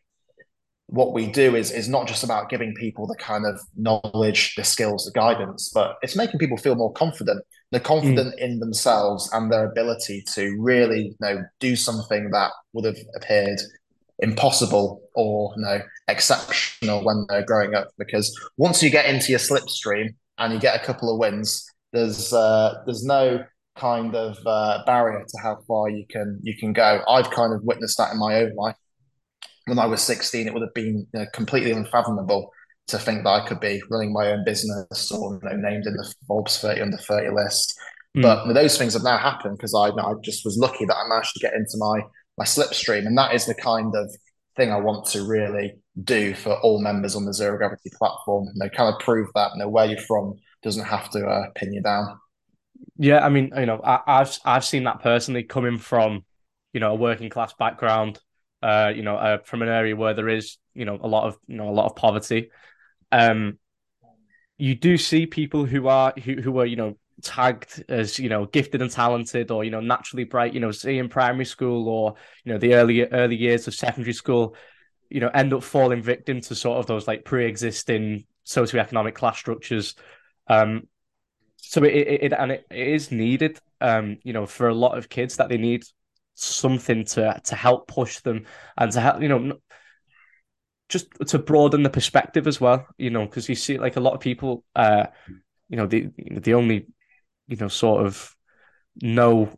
what 0.87 1.13
we 1.13 1.27
do 1.27 1.55
is 1.55 1.71
is 1.71 1.87
not 1.87 2.07
just 2.07 2.23
about 2.23 2.49
giving 2.49 2.73
people 2.73 3.05
the 3.05 3.15
kind 3.15 3.45
of 3.45 3.61
knowledge, 3.75 4.55
the 4.55 4.63
skills, 4.63 5.05
the 5.05 5.11
guidance, 5.11 5.69
but 5.73 5.97
it's 6.01 6.15
making 6.15 6.39
people 6.39 6.57
feel 6.57 6.75
more 6.75 6.91
confident. 6.93 7.43
They're 7.71 7.79
confident 7.79 8.35
mm. 8.35 8.43
in 8.43 8.59
themselves 8.59 9.29
and 9.31 9.51
their 9.51 9.69
ability 9.69 10.23
to 10.33 10.57
really, 10.59 11.09
you 11.09 11.15
know, 11.21 11.43
do 11.59 11.75
something 11.75 12.31
that 12.31 12.51
would 12.73 12.85
have 12.85 12.97
appeared 13.15 13.59
impossible 14.21 15.01
or 15.15 15.53
you 15.55 15.63
know 15.63 15.81
exceptional 16.07 17.03
when 17.03 17.25
they're 17.29 17.45
growing 17.45 17.75
up. 17.75 17.87
Because 17.97 18.37
once 18.57 18.83
you 18.83 18.89
get 18.89 19.05
into 19.05 19.31
your 19.31 19.39
slipstream 19.39 20.15
and 20.37 20.53
you 20.53 20.59
get 20.59 20.81
a 20.81 20.85
couple 20.85 21.11
of 21.11 21.19
wins, 21.19 21.65
there's 21.93 22.33
uh, 22.33 22.81
there's 22.85 23.03
no 23.03 23.43
kind 23.77 24.15
of 24.15 24.37
uh, 24.45 24.83
barrier 24.85 25.23
to 25.25 25.41
how 25.41 25.57
far 25.67 25.89
you 25.89 26.05
can 26.09 26.39
you 26.43 26.55
can 26.55 26.73
go. 26.73 27.01
I've 27.07 27.31
kind 27.31 27.53
of 27.53 27.63
witnessed 27.63 27.97
that 27.97 28.11
in 28.11 28.19
my 28.19 28.35
own 28.35 28.55
life. 28.55 28.75
When 29.65 29.79
I 29.79 29.85
was 29.85 30.01
16, 30.01 30.47
it 30.47 30.53
would 30.53 30.63
have 30.63 30.73
been 30.73 31.07
you 31.13 31.19
know, 31.19 31.25
completely 31.33 31.71
unfathomable 31.71 32.51
to 32.87 32.97
think 32.97 33.23
that 33.23 33.29
I 33.29 33.47
could 33.47 33.59
be 33.59 33.81
running 33.91 34.11
my 34.11 34.31
own 34.31 34.43
business 34.43 35.11
or 35.11 35.39
you 35.43 35.49
know, 35.49 35.55
named 35.55 35.85
in 35.85 35.93
the 35.93 36.13
Forbes 36.27 36.59
30 36.59 36.81
under 36.81 36.97
30 36.97 37.29
list. 37.35 37.77
Mm. 38.17 38.23
But 38.23 38.51
those 38.53 38.77
things 38.77 38.93
have 38.93 39.03
now 39.03 39.17
happened 39.17 39.57
because 39.57 39.75
I, 39.75 39.89
I 39.89 40.13
just 40.23 40.43
was 40.43 40.57
lucky 40.57 40.85
that 40.85 40.95
I 40.95 41.07
managed 41.07 41.33
to 41.35 41.39
get 41.39 41.53
into 41.53 41.77
my 41.77 42.01
my 42.39 42.45
slipstream, 42.45 43.05
and 43.05 43.17
that 43.17 43.35
is 43.35 43.45
the 43.45 43.53
kind 43.53 43.93
of 43.95 44.09
thing 44.55 44.71
I 44.71 44.77
want 44.77 45.05
to 45.07 45.23
really 45.27 45.75
do 46.03 46.33
for 46.33 46.57
all 46.61 46.81
members 46.81 47.15
on 47.15 47.25
the 47.25 47.33
Zero 47.33 47.57
Gravity 47.57 47.91
platform. 47.97 48.45
You 48.45 48.63
know, 48.63 48.69
kind 48.69 48.91
of 48.91 48.99
prove 48.99 49.27
that 49.35 49.51
you 49.53 49.59
know 49.59 49.69
where 49.69 49.85
you're 49.85 49.99
from 49.99 50.35
doesn't 50.63 50.85
have 50.85 51.09
to 51.11 51.25
uh, 51.27 51.49
pin 51.55 51.73
you 51.73 51.81
down. 51.81 52.17
Yeah, 52.97 53.25
I 53.25 53.29
mean, 53.29 53.51
you 53.55 53.65
know, 53.65 53.79
I, 53.83 54.19
have 54.19 54.37
I've 54.43 54.65
seen 54.65 54.85
that 54.85 55.01
personally 55.01 55.43
coming 55.43 55.77
from, 55.77 56.25
you 56.73 56.79
know, 56.79 56.91
a 56.91 56.95
working 56.95 57.29
class 57.29 57.53
background, 57.53 58.19
uh, 58.63 58.91
you 58.95 59.03
know, 59.03 59.15
uh, 59.15 59.37
from 59.43 59.61
an 59.61 59.69
area 59.69 59.95
where 59.95 60.13
there 60.13 60.29
is, 60.29 60.57
you 60.73 60.85
know, 60.85 60.97
a 61.01 61.07
lot 61.07 61.27
of, 61.27 61.37
you 61.47 61.57
know, 61.57 61.69
a 61.69 61.71
lot 61.71 61.85
of 61.85 61.95
poverty. 61.95 62.51
Um, 63.11 63.57
you 64.57 64.75
do 64.75 64.97
see 64.97 65.25
people 65.25 65.65
who 65.65 65.87
are 65.87 66.13
who 66.23 66.41
who 66.41 66.59
are, 66.59 66.65
you 66.65 66.75
know, 66.75 66.97
tagged 67.21 67.83
as, 67.89 68.19
you 68.19 68.29
know, 68.29 68.45
gifted 68.45 68.81
and 68.81 68.91
talented 68.91 69.51
or, 69.51 69.63
you 69.63 69.71
know, 69.71 69.81
naturally 69.81 70.23
bright, 70.23 70.53
you 70.53 70.59
know, 70.59 70.71
say 70.71 70.97
in 70.97 71.09
primary 71.09 71.45
school 71.45 71.87
or, 71.87 72.15
you 72.43 72.51
know, 72.51 72.59
the 72.59 72.75
early 72.75 73.05
early 73.05 73.35
years 73.35 73.67
of 73.67 73.73
secondary 73.73 74.13
school, 74.13 74.55
you 75.09 75.19
know, 75.19 75.29
end 75.29 75.53
up 75.53 75.63
falling 75.63 76.01
victim 76.01 76.41
to 76.41 76.55
sort 76.55 76.77
of 76.77 76.85
those 76.85 77.07
like 77.07 77.25
pre-existing 77.25 78.25
socioeconomic 78.45 79.15
class 79.15 79.37
structures. 79.37 79.95
Um, 80.47 80.87
so 81.57 81.83
it, 81.83 81.93
it, 81.93 82.23
it 82.23 82.33
and 82.33 82.51
it, 82.51 82.65
it 82.71 82.87
is 82.87 83.11
needed, 83.11 83.59
um, 83.81 84.17
you 84.23 84.33
know, 84.33 84.45
for 84.45 84.69
a 84.69 84.73
lot 84.73 84.97
of 84.97 85.09
kids 85.09 85.37
that 85.37 85.49
they 85.49 85.57
need 85.57 85.83
something 86.35 87.03
to 87.05 87.41
to 87.43 87.55
help 87.55 87.87
push 87.87 88.19
them 88.19 88.45
and 88.77 88.91
to 88.91 89.01
help, 89.01 89.21
you 89.21 89.27
know, 89.27 89.57
just 90.87 91.07
to 91.27 91.37
broaden 91.37 91.83
the 91.83 91.89
perspective 91.89 92.47
as 92.47 92.59
well, 92.59 92.87
you 92.97 93.11
know, 93.11 93.25
because 93.25 93.47
you 93.47 93.55
see 93.55 93.77
like 93.77 93.95
a 93.95 93.99
lot 93.99 94.13
of 94.13 94.19
people, 94.19 94.63
uh, 94.75 95.05
you 95.67 95.77
know, 95.77 95.85
the 95.85 96.09
the 96.17 96.55
only, 96.55 96.87
you 97.49 97.57
know, 97.57 97.67
sort 97.67 98.05
of 98.05 98.35
know 99.01 99.49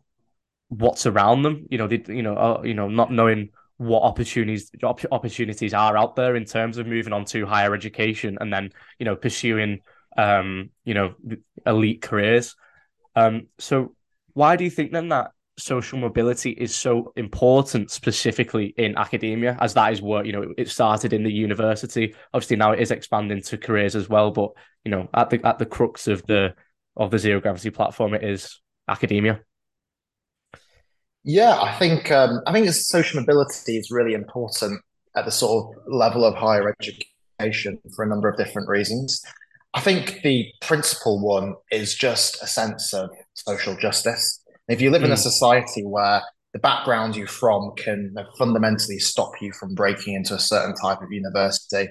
what's 0.68 1.06
around 1.06 1.42
them, 1.42 1.66
you 1.70 1.78
know, 1.78 1.86
they, 1.86 2.02
you 2.08 2.22
know, 2.22 2.34
uh, 2.34 2.62
you 2.64 2.74
know, 2.74 2.88
not 2.88 3.12
knowing 3.12 3.50
what 3.82 4.02
opportunities 4.02 4.70
opportunities 5.10 5.74
are 5.74 5.96
out 5.96 6.14
there 6.14 6.36
in 6.36 6.44
terms 6.44 6.78
of 6.78 6.86
moving 6.86 7.12
on 7.12 7.24
to 7.24 7.44
higher 7.46 7.74
education 7.74 8.38
and 8.40 8.52
then 8.52 8.70
you 8.98 9.04
know 9.04 9.16
pursuing 9.16 9.80
um 10.16 10.70
you 10.84 10.94
know 10.94 11.14
elite 11.66 12.00
careers. 12.00 12.54
Um 13.16 13.48
so 13.58 13.94
why 14.34 14.56
do 14.56 14.64
you 14.64 14.70
think 14.70 14.92
then 14.92 15.08
that 15.08 15.32
social 15.58 15.98
mobility 15.98 16.50
is 16.50 16.74
so 16.74 17.12
important 17.16 17.90
specifically 17.90 18.72
in 18.78 18.96
academia 18.96 19.56
as 19.60 19.74
that 19.74 19.92
is 19.92 20.00
what 20.00 20.26
you 20.26 20.32
know 20.32 20.54
it 20.56 20.68
started 20.68 21.12
in 21.12 21.24
the 21.24 21.32
university? 21.32 22.14
Obviously 22.32 22.56
now 22.56 22.72
it 22.72 22.80
is 22.80 22.92
expanding 22.92 23.42
to 23.42 23.58
careers 23.58 23.96
as 23.96 24.08
well 24.08 24.30
but 24.30 24.50
you 24.84 24.90
know 24.90 25.08
at 25.14 25.28
the 25.30 25.44
at 25.44 25.58
the 25.58 25.66
crux 25.66 26.06
of 26.06 26.24
the 26.26 26.54
of 26.96 27.10
the 27.10 27.18
zero 27.18 27.40
gravity 27.40 27.70
platform 27.70 28.14
it 28.14 28.22
is 28.22 28.60
academia 28.88 29.40
yeah, 31.24 31.60
I 31.60 31.78
think 31.78 32.10
um, 32.10 32.40
I 32.46 32.52
think 32.52 32.68
social 32.70 33.20
mobility 33.20 33.76
is 33.76 33.90
really 33.90 34.14
important 34.14 34.80
at 35.16 35.24
the 35.24 35.30
sort 35.30 35.76
of 35.76 35.82
level 35.86 36.24
of 36.24 36.34
higher 36.34 36.74
education 36.80 37.78
for 37.94 38.04
a 38.04 38.08
number 38.08 38.28
of 38.28 38.36
different 38.36 38.68
reasons. 38.68 39.22
I 39.74 39.80
think 39.80 40.20
the 40.22 40.46
principal 40.60 41.20
one 41.20 41.54
is 41.70 41.94
just 41.94 42.42
a 42.42 42.46
sense 42.46 42.92
of 42.92 43.10
social 43.34 43.76
justice. 43.76 44.42
If 44.68 44.80
you 44.80 44.90
live 44.90 45.02
mm. 45.02 45.06
in 45.06 45.12
a 45.12 45.14
hmm. 45.14 45.20
society 45.20 45.82
where 45.82 46.22
the 46.52 46.58
background 46.58 47.16
you're 47.16 47.26
from 47.26 47.72
can 47.76 48.14
fundamentally 48.36 48.98
stop 48.98 49.32
you 49.40 49.52
from 49.52 49.74
breaking 49.74 50.14
into 50.14 50.34
a 50.34 50.38
certain 50.38 50.74
type 50.74 51.00
of 51.00 51.10
university, 51.10 51.88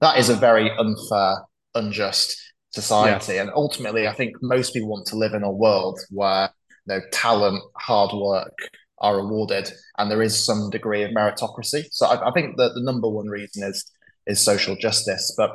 that 0.00 0.18
is 0.18 0.28
a 0.28 0.36
very 0.36 0.70
unfair, 0.70 1.38
unjust 1.74 2.36
society. 2.74 3.38
And 3.38 3.50
ultimately, 3.54 4.06
I 4.08 4.12
think 4.12 4.36
most 4.42 4.72
people 4.74 4.88
want 4.88 5.06
to 5.06 5.16
live 5.16 5.34
in 5.34 5.42
a 5.42 5.50
world 5.50 6.00
where 6.10 6.50
you 6.86 6.94
know, 6.94 7.00
talent, 7.12 7.62
hard 7.76 8.12
work 8.14 8.56
are 8.98 9.16
rewarded, 9.16 9.70
and 9.98 10.10
there 10.10 10.22
is 10.22 10.44
some 10.44 10.70
degree 10.70 11.02
of 11.02 11.10
meritocracy. 11.10 11.84
So 11.90 12.06
I, 12.06 12.28
I 12.28 12.32
think 12.32 12.56
that 12.56 12.72
the 12.74 12.82
number 12.82 13.08
one 13.08 13.28
reason 13.28 13.62
is 13.62 13.84
is 14.26 14.40
social 14.40 14.74
justice, 14.76 15.34
but 15.36 15.50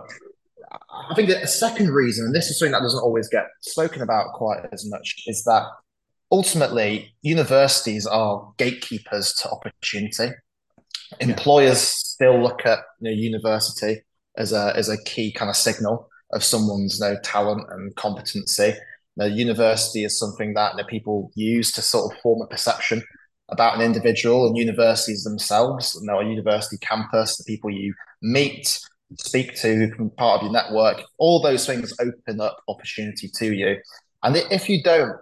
I 0.71 1.15
think 1.15 1.29
that 1.29 1.41
the 1.41 1.47
second 1.47 1.89
reason, 1.89 2.25
and 2.25 2.35
this 2.35 2.49
is 2.49 2.59
something 2.59 2.73
that 2.73 2.81
doesn't 2.81 3.01
always 3.01 3.27
get 3.27 3.47
spoken 3.61 4.01
about 4.01 4.33
quite 4.33 4.65
as 4.71 4.88
much, 4.89 5.15
is 5.25 5.43
that 5.45 5.63
ultimately 6.31 7.15
universities 7.21 8.05
are 8.05 8.51
gatekeepers 8.57 9.33
to 9.33 9.49
opportunity. 9.49 10.29
Employers 11.19 11.77
yeah. 11.77 12.25
still 12.27 12.41
look 12.41 12.65
at 12.65 12.79
you 12.99 13.09
know, 13.09 13.15
university 13.15 14.01
as 14.38 14.53
a 14.53 14.73
as 14.75 14.89
a 14.89 15.03
key 15.03 15.31
kind 15.31 15.49
of 15.49 15.55
signal 15.55 16.09
of 16.31 16.43
someone's 16.43 17.00
you 17.00 17.07
know, 17.07 17.17
talent 17.24 17.65
and 17.71 17.95
competency. 17.95 18.74
The 19.17 19.29
university 19.29 20.03
is 20.03 20.17
something 20.17 20.53
that 20.53 20.74
you 20.74 20.77
know, 20.77 20.88
people 20.88 21.31
use 21.36 21.71
to 21.74 21.81
sort 21.81 22.12
of 22.12 22.19
form 22.21 22.41
a 22.41 22.48
perception 22.48 23.03
about 23.51 23.75
an 23.75 23.81
individual 23.81 24.48
and 24.48 24.57
universities 24.57 25.24
themselves, 25.24 25.98
you 26.00 26.07
know, 26.07 26.19
a 26.19 26.25
university 26.25 26.77
campus, 26.77 27.38
the 27.38 27.43
people 27.45 27.69
you 27.69 27.93
meet, 28.21 28.79
speak 29.17 29.55
to, 29.55 29.75
who 29.75 29.88
become 29.88 30.12
part 30.12 30.38
of 30.38 30.43
your 30.43 30.51
network, 30.51 31.01
all 31.17 31.41
those 31.41 31.65
things 31.65 31.93
open 32.00 32.39
up 32.39 32.57
opportunity 32.67 33.29
to 33.36 33.53
you. 33.53 33.77
And 34.24 34.36
if 34.36 34.69
you 34.69 34.83
don't, 34.83 35.15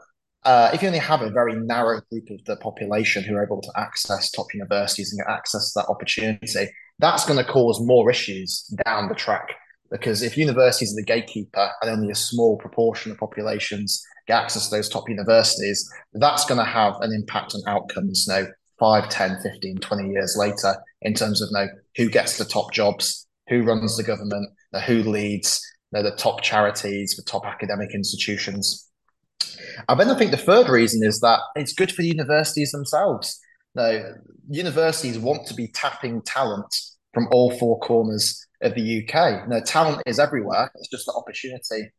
uh, 0.44 0.72
if 0.74 0.82
you 0.82 0.88
only 0.88 1.00
have 1.00 1.22
a 1.22 1.30
very 1.30 1.56
narrow 1.56 2.02
group 2.12 2.30
of 2.30 2.44
the 2.46 2.58
population 2.58 3.24
who 3.24 3.36
are 3.36 3.44
able 3.44 3.62
to 3.62 3.72
access 3.76 4.32
top 4.32 4.48
universities 4.54 5.12
and 5.12 5.20
get 5.20 5.34
access 5.34 5.74
to 5.74 5.80
that 5.80 5.90
opportunity, 5.90 6.68
that's 7.00 7.26
going 7.26 7.44
to 7.44 7.50
cause 7.50 7.80
more 7.82 8.10
issues 8.10 8.64
down 8.86 9.08
the 9.08 9.16
track. 9.16 9.50
Because 9.90 10.22
if 10.22 10.38
universities 10.38 10.94
are 10.94 10.98
the 10.98 11.04
gatekeeper 11.04 11.70
and 11.82 11.92
only 11.92 12.12
a 12.12 12.16
small 12.16 12.58
proportion 12.58 13.12
of 13.12 13.18
populations 13.18 14.04
get 14.28 14.44
access 14.44 14.70
to 14.70 14.76
those 14.76 14.90
top 14.90 15.10
universities, 15.10 15.90
that's 16.14 16.46
going 16.46 16.60
to 16.60 16.70
have 16.70 16.96
an 17.02 17.14
impact 17.14 17.56
on 17.56 17.62
outcomes 17.68 18.26
you 18.28 18.34
know, 18.34 18.48
5, 18.80 19.10
10, 19.10 19.40
15, 19.42 19.78
20 19.78 20.10
years 20.10 20.36
later 20.38 20.76
in 21.02 21.14
terms 21.14 21.42
of 21.42 21.50
you 21.52 21.58
know, 21.58 21.68
who 21.96 22.10
gets 22.10 22.38
the 22.38 22.46
top 22.46 22.74
jobs, 22.74 23.28
who 23.48 23.64
runs 23.64 23.98
the 23.98 24.04
government, 24.04 24.50
you 24.74 24.80
know, 24.80 24.86
who 24.86 25.04
leads 25.04 25.62
you 25.92 26.02
know, 26.02 26.10
the 26.10 26.16
top 26.16 26.42
charities, 26.42 27.16
the 27.16 27.24
top 27.24 27.46
academic 27.46 27.94
institutions. 27.94 28.90
And 29.88 30.00
then 30.00 30.10
I 30.10 30.18
think 30.18 30.32
the 30.32 30.38
third 30.38 30.70
reason 30.70 31.04
is 31.04 31.20
that 31.22 31.40
it's 31.56 31.74
good 31.74 31.92
for 31.92 32.02
the 32.02 32.10
universities 32.10 32.72
themselves. 32.72 33.40
Now, 33.76 34.02
universities 34.50 35.20
want 35.20 35.48
to 35.48 35.54
be 35.54 35.68
tapping 35.68 36.22
talent 36.24 36.76
from 37.18 37.28
all 37.32 37.50
four 37.58 37.80
corners 37.80 38.46
of 38.62 38.76
the 38.76 39.02
UK. 39.02 39.50
Now, 39.50 39.60
talent 39.62 40.04
is 40.06 40.20
everywhere. 40.20 40.70
It's 40.76 40.88
just 40.88 41.08
the 41.08 41.14
opportunity 41.14 41.90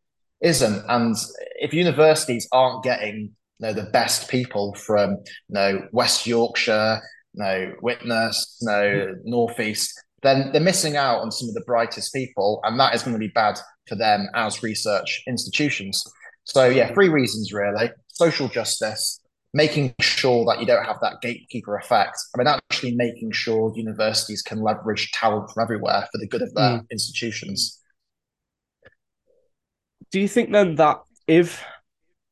isn't. 0.40 0.84
And 0.88 1.16
if 1.56 1.74
universities 1.74 2.46
aren't 2.52 2.84
getting 2.84 3.16
you 3.16 3.66
know, 3.66 3.72
the 3.72 3.90
best 3.90 4.30
people 4.30 4.74
from 4.74 5.10
you 5.10 5.16
know, 5.48 5.88
West 5.90 6.24
Yorkshire, 6.24 7.00
you 7.34 7.42
know, 7.42 7.72
Widnes, 7.82 8.58
you 8.60 8.68
know, 8.68 9.14
Northeast, 9.24 10.00
then 10.22 10.52
they're 10.52 10.60
missing 10.60 10.96
out 10.96 11.18
on 11.18 11.32
some 11.32 11.48
of 11.48 11.54
the 11.54 11.64
brightest 11.66 12.14
people, 12.14 12.60
and 12.62 12.78
that 12.78 12.94
is 12.94 13.02
going 13.02 13.14
to 13.14 13.18
be 13.18 13.32
bad 13.34 13.58
for 13.88 13.96
them 13.96 14.28
as 14.34 14.62
research 14.62 15.20
institutions. 15.26 16.04
So 16.44 16.66
yeah, 16.66 16.94
three 16.94 17.08
reasons 17.08 17.52
really: 17.52 17.90
social 18.06 18.46
justice, 18.46 19.18
making 19.58 19.94
sure 20.00 20.46
that 20.46 20.60
you 20.60 20.66
don't 20.66 20.84
have 20.84 21.00
that 21.02 21.20
gatekeeper 21.20 21.76
effect. 21.76 22.16
I 22.34 22.38
mean, 22.38 22.46
actually 22.46 22.94
making 22.94 23.32
sure 23.32 23.72
universities 23.76 24.40
can 24.40 24.62
leverage 24.62 25.10
talent 25.12 25.50
from 25.50 25.62
everywhere 25.62 26.08
for 26.10 26.18
the 26.18 26.28
good 26.28 26.42
of 26.42 26.54
their 26.54 26.78
mm. 26.78 26.90
institutions 26.90 27.78
do 30.10 30.20
you 30.20 30.28
think 30.28 30.52
then 30.52 30.74
that 30.76 30.98
if 31.26 31.62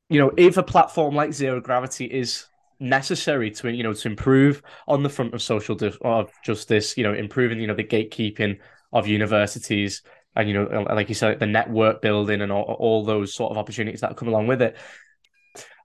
you 0.09 0.19
know 0.19 0.33
if 0.37 0.57
a 0.57 0.63
platform 0.63 1.15
like 1.15 1.33
zero 1.33 1.61
gravity 1.61 2.07
is 2.07 2.47
necessary 2.79 3.51
to 3.51 3.71
you 3.73 3.83
know 3.83 3.93
to 3.93 4.09
improve 4.09 4.63
on 4.87 5.03
the 5.03 5.09
front 5.09 5.35
of 5.35 5.43
social 5.43 5.75
di- 5.75 5.93
of 6.03 6.31
justice 6.45 6.97
you 6.97 7.03
know 7.03 7.15
improving 7.15 7.61
you 7.61 7.67
know 7.67 7.75
the 7.75 7.85
gatekeeping 7.85 8.59
of 8.93 9.07
universities 9.07 10.03
and 10.35 10.49
you 10.49 10.55
know 10.55 10.87
like 10.93 11.09
you 11.09 11.15
said 11.15 11.39
the 11.39 11.47
network 11.47 12.03
building 12.03 12.43
and 12.43 12.53
all, 12.53 12.77
all 12.79 13.05
those 13.05 13.35
sort 13.35 13.51
of 13.51 13.59
opportunities 13.59 14.01
that 14.01 14.17
come 14.17 14.29
along 14.29 14.47
with 14.47 14.61
it 14.61 14.77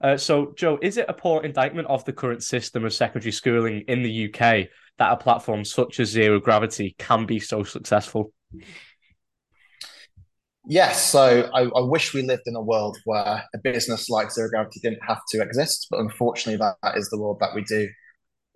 uh, 0.04 0.18
so 0.18 0.54
joe 0.58 0.78
is 0.82 0.98
it 0.98 1.06
a 1.08 1.14
poor 1.14 1.44
indictment 1.44 1.88
of 1.88 2.04
the 2.06 2.14
current 2.14 2.44
system 2.44 2.86
of 2.86 2.94
secondary 2.94 3.32
schooling 3.32 3.84
in 3.88 4.04
the 4.04 4.26
uk 4.26 4.40
that 4.40 5.12
a 5.12 5.18
platform 5.18 5.64
such 5.64 6.00
as 6.00 6.10
zero 6.10 6.40
gravity 6.40 6.96
can 6.98 7.26
be 7.26 7.40
so 7.40 7.64
successful 7.64 8.34
Yes, 10.68 11.10
so 11.10 11.50
I, 11.56 11.62
I, 11.64 11.82
wish 11.82 12.14
we 12.14 12.22
lived 12.22 12.44
in 12.46 12.56
a 12.56 12.62
world 12.62 12.96
where 13.06 13.44
a 13.54 13.58
business 13.64 14.10
like 14.10 14.32
Zero 14.32 14.48
Gravity 14.48 14.80
didn't 14.80 15.04
have 15.08 15.20
to 15.32 15.42
exist, 15.42 15.88
but 15.90 16.00
unfortunately, 16.00 16.58
that, 16.58 16.76
that 16.84 16.98
is 16.98 17.10
the 17.10 17.20
world 17.20 17.40
that 17.40 17.56
we 17.56 17.64
do 17.64 17.90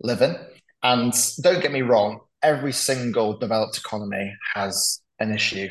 live 0.02 0.22
in. 0.22 0.38
And 0.84 1.14
don't 1.42 1.64
get 1.64 1.72
me 1.72 1.82
wrong, 1.82 2.20
every 2.44 2.74
single 2.74 3.38
developed 3.40 3.78
economy 3.78 4.32
has 4.54 5.02
an 5.20 5.34
issue 5.34 5.68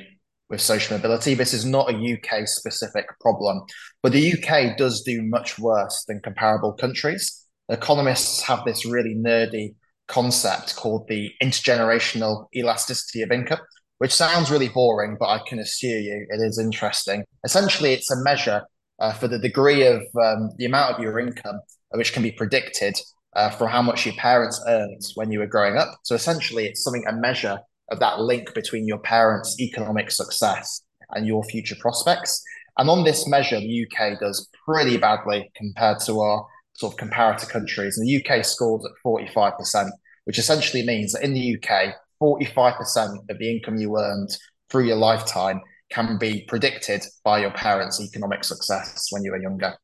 with 0.54 0.62
social 0.62 0.96
mobility. 0.96 1.34
This 1.34 1.52
is 1.52 1.64
not 1.64 1.92
a 1.92 1.96
UK 1.96 2.48
specific 2.48 3.06
problem, 3.20 3.62
but 4.02 4.12
the 4.12 4.32
UK 4.32 4.76
does 4.76 5.02
do 5.02 5.22
much 5.22 5.58
worse 5.58 6.04
than 6.08 6.20
comparable 6.20 6.72
countries. 6.72 7.44
Economists 7.68 8.42
have 8.42 8.64
this 8.64 8.86
really 8.86 9.14
nerdy 9.14 9.74
concept 10.08 10.76
called 10.76 11.06
the 11.08 11.30
intergenerational 11.42 12.46
elasticity 12.54 13.22
of 13.22 13.30
income 13.30 13.60
which 13.98 14.12
sounds 14.12 14.50
really 14.50 14.68
boring, 14.68 15.16
but 15.18 15.28
I 15.28 15.40
can 15.46 15.58
assure 15.58 15.98
you 15.98 16.26
it 16.28 16.40
is 16.40 16.58
interesting. 16.58 17.24
Essentially, 17.44 17.92
it's 17.92 18.10
a 18.10 18.22
measure 18.22 18.62
uh, 18.98 19.12
for 19.12 19.28
the 19.28 19.38
degree 19.38 19.86
of 19.86 20.02
um, 20.20 20.50
the 20.58 20.66
amount 20.66 20.94
of 20.94 21.00
your 21.00 21.18
income 21.18 21.60
which 21.90 22.12
can 22.12 22.22
be 22.22 22.32
predicted 22.32 23.00
uh, 23.36 23.50
for 23.50 23.66
how 23.66 23.80
much 23.80 24.04
your 24.04 24.14
parents 24.16 24.60
earned 24.68 25.00
when 25.14 25.30
you 25.30 25.38
were 25.38 25.46
growing 25.46 25.76
up. 25.76 25.88
So 26.02 26.14
essentially, 26.14 26.66
it's 26.66 26.82
something 26.82 27.04
a 27.08 27.12
measure 27.14 27.58
of 27.94 28.00
that 28.00 28.20
link 28.20 28.52
between 28.54 28.86
your 28.86 28.98
parents' 28.98 29.58
economic 29.60 30.10
success 30.10 30.82
and 31.10 31.26
your 31.26 31.42
future 31.44 31.76
prospects. 31.80 32.42
And 32.76 32.90
on 32.90 33.04
this 33.04 33.26
measure, 33.28 33.58
the 33.58 33.86
UK 33.86 34.20
does 34.20 34.50
pretty 34.66 34.96
badly 34.96 35.50
compared 35.56 36.00
to 36.00 36.20
our 36.20 36.46
sort 36.74 36.92
of 36.92 36.98
comparator 36.98 37.48
countries. 37.48 37.96
And 37.96 38.06
the 38.06 38.22
UK 38.22 38.44
scores 38.44 38.84
at 38.84 38.90
45%, 39.06 39.90
which 40.24 40.38
essentially 40.38 40.84
means 40.84 41.12
that 41.12 41.22
in 41.22 41.34
the 41.34 41.56
UK, 41.56 41.94
45% 42.20 43.30
of 43.30 43.38
the 43.38 43.50
income 43.50 43.76
you 43.76 43.96
earned 43.96 44.36
through 44.70 44.84
your 44.84 44.96
lifetime 44.96 45.60
can 45.90 46.18
be 46.18 46.44
predicted 46.48 47.04
by 47.24 47.38
your 47.38 47.52
parents' 47.52 48.00
economic 48.00 48.42
success 48.42 49.06
when 49.10 49.22
you 49.22 49.30
were 49.30 49.40
younger. 49.40 49.74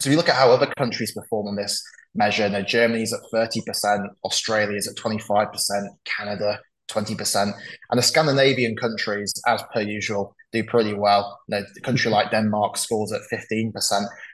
So 0.00 0.08
if 0.08 0.12
you 0.12 0.16
look 0.16 0.28
at 0.28 0.36
how 0.36 0.50
other 0.50 0.72
countries 0.78 1.12
perform 1.12 1.48
on 1.48 1.56
this 1.56 1.82
measure, 2.14 2.48
now 2.48 2.62
Germany's 2.62 3.12
at 3.12 3.20
30%, 3.34 4.06
Australia's 4.24 4.88
at 4.88 4.96
25%, 4.96 5.52
Canada 6.04 6.58
20%, 6.90 7.52
and 7.90 7.98
the 7.98 8.02
Scandinavian 8.02 8.76
countries, 8.76 9.32
as 9.46 9.62
per 9.72 9.80
usual, 9.80 10.34
do 10.52 10.64
pretty 10.64 10.94
well. 10.94 11.40
You 11.48 11.58
know, 11.58 11.66
a 11.76 11.80
country 11.80 12.10
like 12.10 12.30
Denmark 12.30 12.76
scores 12.76 13.12
at 13.12 13.22
15%. 13.32 13.72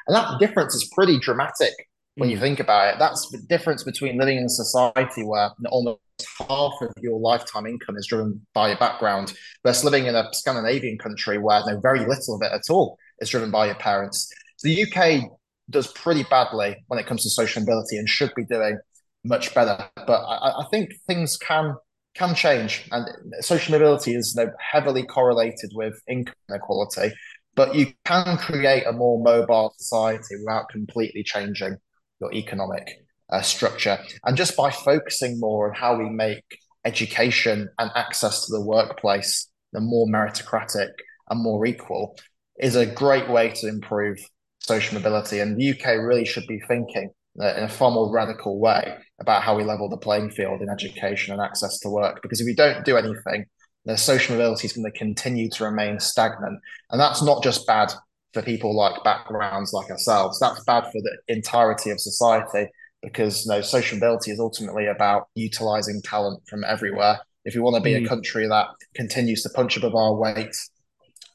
And 0.07 0.17
that 0.17 0.39
difference 0.39 0.75
is 0.75 0.91
pretty 0.95 1.19
dramatic 1.19 1.73
when 2.17 2.29
you 2.29 2.37
hmm. 2.37 2.43
think 2.43 2.61
about 2.61 2.95
it. 2.95 2.99
That's 2.99 3.29
the 3.31 3.39
difference 3.49 3.83
between 3.83 4.19
living 4.19 4.39
in 4.39 4.45
a 4.45 4.49
society 4.49 5.25
where 5.25 5.51
almost 5.71 6.01
half 6.39 6.73
of 6.81 6.93
your 7.01 7.19
lifetime 7.19 7.67
income 7.67 7.97
is 7.97 8.07
driven 8.07 8.47
by 8.55 8.69
your 8.69 8.79
background 8.79 9.33
versus 9.65 9.85
living 9.85 10.07
in 10.07 10.15
a 10.15 10.29
Scandinavian 10.33 10.99
country 10.99 11.39
where 11.39 11.63
no 11.67 11.81
very 11.81 12.01
little 12.01 12.35
of 12.35 12.43
it 12.43 12.53
at 12.53 12.71
all 12.71 12.99
is 13.21 13.31
driven 13.31 13.51
by 13.51 13.67
your 13.67 13.75
parents. 13.77 14.31
So 14.57 14.69
the 14.69 14.85
UK 14.85 15.31
does 15.71 15.87
pretty 15.93 16.25
badly 16.25 16.77
when 16.89 16.99
it 16.99 17.07
comes 17.07 17.23
to 17.23 17.31
social 17.31 17.63
mobility 17.63 17.97
and 17.97 18.09
should 18.09 18.33
be 18.35 18.45
doing 18.45 18.79
much 19.25 19.55
better. 19.55 19.89
But 19.97 20.23
I, 20.23 20.61
I 20.61 20.65
think 20.71 20.91
things 21.07 21.37
can 21.37 21.75
can 22.21 22.35
change, 22.35 22.87
and 22.93 23.09
social 23.41 23.73
mobility 23.73 24.15
is 24.15 24.35
you 24.37 24.45
know, 24.45 24.53
heavily 24.59 25.03
correlated 25.05 25.71
with 25.75 26.01
income 26.07 26.35
inequality. 26.51 27.15
But 27.57 27.75
you 27.75 27.93
can 28.05 28.37
create 28.37 28.85
a 28.87 28.93
more 28.93 29.23
mobile 29.23 29.73
society 29.79 30.37
without 30.39 30.69
completely 30.69 31.23
changing 31.25 31.77
your 32.21 32.33
economic 32.33 32.87
uh, 33.33 33.41
structure. 33.41 33.99
And 34.25 34.37
just 34.37 34.57
by 34.57 34.71
focusing 34.71 35.41
more 35.41 35.69
on 35.69 35.75
how 35.75 35.97
we 35.97 36.11
make 36.11 36.45
education 36.85 37.69
and 37.79 37.91
access 37.95 38.47
to 38.47 38.53
the 38.53 38.65
workplace 38.65 39.49
the 39.73 39.81
more 39.81 40.07
meritocratic 40.07 40.91
and 41.29 41.43
more 41.43 41.65
equal 41.65 42.17
is 42.59 42.77
a 42.77 42.87
great 42.87 43.29
way 43.31 43.51
to 43.51 43.69
improve 43.69 44.19
social 44.59 44.99
mobility. 44.99 45.39
And 45.39 45.57
the 45.57 45.71
UK 45.71 45.99
really 45.99 46.25
should 46.25 46.47
be 46.47 46.61
thinking 46.67 47.11
in 47.37 47.65
a 47.65 47.69
far 47.69 47.91
more 47.91 48.13
radical 48.13 48.59
way 48.59 48.97
about 49.21 49.43
how 49.43 49.57
we 49.57 49.65
level 49.65 49.89
the 49.89 49.97
playing 49.97 50.31
field 50.31 50.61
in 50.61 50.69
education 50.69 51.33
and 51.33 51.43
access 51.43 51.79
to 51.81 51.89
work. 51.89 52.21
Because 52.23 52.41
if 52.41 52.47
we 52.47 52.55
don't 52.55 52.85
do 52.85 52.97
anything, 52.97 53.47
the 53.85 53.97
social 53.97 54.37
mobility 54.37 54.67
is 54.67 54.73
going 54.73 54.91
to 54.91 54.99
continue 54.99 55.49
to 55.51 55.65
remain 55.65 56.01
stagnant. 56.01 56.59
And 56.91 57.01
that's 57.01 57.23
not 57.23 57.43
just 57.43 57.67
bad 57.67 57.93
for 58.33 58.43
people 58.43 58.77
like 58.77 59.03
backgrounds 59.05 59.73
like 59.73 59.91
ourselves, 59.91 60.39
that's 60.39 60.63
bad 60.65 60.85
for 60.85 61.01
the 61.01 61.19
entirety 61.29 61.91
of 61.91 62.01
society 62.01 62.71
because 63.03 63.45
you 63.45 63.53
know, 63.53 63.61
social 63.61 63.99
mobility 63.99 64.31
is 64.31 64.41
ultimately 64.41 64.87
about 64.87 65.29
utilizing 65.35 66.01
talent 66.03 66.43
from 66.49 66.63
everywhere. 66.65 67.19
If 67.45 67.55
you 67.55 67.63
want 67.63 67.77
to 67.77 67.83
be 67.83 67.95
mm. 67.95 68.05
a 68.05 68.09
country 68.09 68.47
that 68.47 68.67
continues 68.95 69.43
to 69.43 69.49
punch 69.51 69.77
above 69.77 69.95
our 69.95 70.15
weight, 70.15 70.55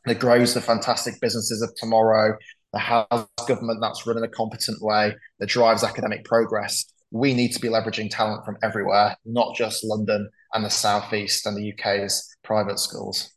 that 0.05 0.19
grows 0.19 0.53
the 0.53 0.61
fantastic 0.61 1.19
businesses 1.19 1.61
of 1.61 1.73
tomorrow, 1.75 2.37
that 2.75 3.07
has 3.09 3.25
government 3.47 3.79
that's 3.81 4.05
run 4.05 4.17
in 4.17 4.23
a 4.23 4.27
competent 4.27 4.81
way, 4.81 5.15
that 5.39 5.47
drives 5.47 5.83
academic 5.83 6.25
progress, 6.25 6.85
we 7.11 7.33
need 7.33 7.53
to 7.53 7.59
be 7.59 7.69
leveraging 7.69 8.09
talent 8.11 8.45
from 8.45 8.57
everywhere, 8.61 9.15
not 9.25 9.55
just 9.55 9.83
London 9.83 10.29
and 10.53 10.65
the 10.65 10.69
Southeast 10.69 11.45
and 11.45 11.55
the 11.55 11.73
UK's 11.73 12.35
private 12.43 12.77
schools. 12.77 13.31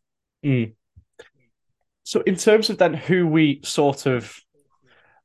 Mm. 0.45 0.75
So, 2.03 2.21
in 2.23 2.37
terms 2.37 2.71
of 2.71 2.79
then 2.79 2.95
who 2.95 3.27
we 3.27 3.61
sort 3.63 4.07
of 4.07 4.35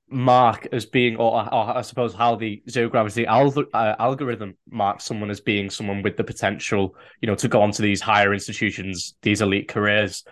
mark 0.10 0.67
as 0.72 0.86
being, 0.86 1.15
or, 1.15 1.41
or 1.53 1.77
I 1.77 1.82
suppose 1.82 2.13
how 2.13 2.36
the 2.36 2.62
zero 2.70 2.89
gravity 2.89 3.25
al- 3.25 3.65
uh, 3.74 3.96
algorithm 3.98 4.55
marks 4.70 5.05
someone 5.05 5.32
as 5.32 5.41
being 5.41 5.70
someone 5.70 6.03
with 6.03 6.17
the 6.17 6.24
potential, 6.24 6.96
you 7.22 7.27
know, 7.27 7.36
to 7.36 7.48
go 7.48 7.62
on 7.62 7.72
to 7.72 7.82
these 7.82 8.01
higher 8.01 8.34
institutions, 8.34 9.15
these 9.24 9.41
elite 9.41 9.67
careers. 9.67 10.24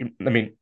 I 0.00 0.30
mean, 0.30 0.52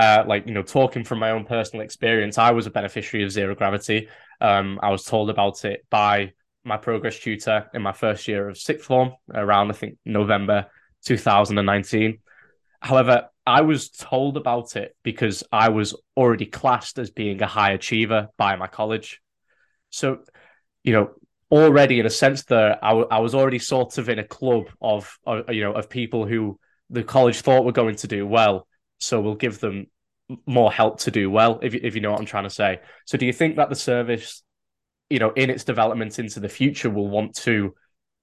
uh, 0.00 0.24
like 0.26 0.46
you 0.46 0.54
know, 0.54 0.62
talking 0.62 1.04
from 1.04 1.18
my 1.18 1.30
own 1.30 1.44
personal 1.44 1.84
experience, 1.84 2.38
I 2.38 2.52
was 2.52 2.66
a 2.66 2.70
beneficiary 2.70 3.22
of 3.24 3.30
zero 3.30 3.54
gravity. 3.54 4.08
Um, 4.40 4.80
I 4.82 4.90
was 4.90 5.04
told 5.04 5.28
about 5.28 5.66
it 5.66 5.84
by 5.90 6.32
my 6.64 6.78
progress 6.78 7.18
tutor 7.18 7.68
in 7.74 7.82
my 7.82 7.92
first 7.92 8.26
year 8.26 8.48
of 8.48 8.56
sixth 8.56 8.86
form, 8.86 9.12
around 9.34 9.70
I 9.70 9.74
think 9.74 9.98
November 10.06 10.68
2019. 11.04 12.18
However, 12.80 13.28
I 13.46 13.60
was 13.60 13.90
told 13.90 14.38
about 14.38 14.74
it 14.74 14.96
because 15.02 15.44
I 15.52 15.68
was 15.68 15.94
already 16.16 16.46
classed 16.46 16.98
as 16.98 17.10
being 17.10 17.42
a 17.42 17.46
high 17.46 17.72
achiever 17.72 18.28
by 18.38 18.56
my 18.56 18.68
college. 18.68 19.20
So, 19.90 20.20
you 20.82 20.94
know, 20.94 21.10
already 21.50 22.00
in 22.00 22.06
a 22.06 22.10
sense 22.10 22.44
there, 22.44 22.82
I, 22.82 22.90
w- 22.90 23.08
I 23.10 23.20
was 23.20 23.34
already 23.34 23.58
sort 23.58 23.98
of 23.98 24.08
in 24.08 24.18
a 24.18 24.24
club 24.24 24.70
of, 24.80 25.18
of, 25.26 25.50
you 25.50 25.62
know, 25.62 25.72
of 25.72 25.90
people 25.90 26.26
who 26.26 26.58
the 26.88 27.02
college 27.02 27.42
thought 27.42 27.66
were 27.66 27.72
going 27.72 27.96
to 27.96 28.06
do 28.06 28.26
well. 28.26 28.66
So 29.00 29.20
we'll 29.20 29.34
give 29.34 29.60
them 29.60 29.86
more 30.46 30.72
help 30.72 31.00
to 31.00 31.10
do 31.10 31.30
well, 31.30 31.58
if, 31.62 31.74
if 31.74 31.94
you 31.94 32.00
know 32.00 32.12
what 32.12 32.20
I'm 32.20 32.26
trying 32.26 32.44
to 32.44 32.50
say. 32.50 32.80
So 33.06 33.18
do 33.18 33.26
you 33.26 33.32
think 33.32 33.56
that 33.56 33.68
the 33.68 33.76
service, 33.76 34.42
you 35.08 35.18
know, 35.18 35.32
in 35.32 35.50
its 35.50 35.64
development 35.64 36.18
into 36.18 36.40
the 36.40 36.48
future 36.48 36.90
will 36.90 37.08
want 37.08 37.34
to 37.36 37.74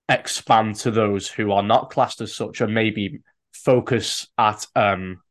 expand 0.09 0.75
to 0.75 0.91
those 0.91 1.27
who 1.27 1.51
are 1.51 1.63
not 1.63 1.89
classed 1.89 2.21
as 2.21 2.33
such 2.33 2.61
or 2.61 2.67
maybe 2.67 3.19
focus 3.53 4.27
at 4.37 4.65
um, 4.75 5.21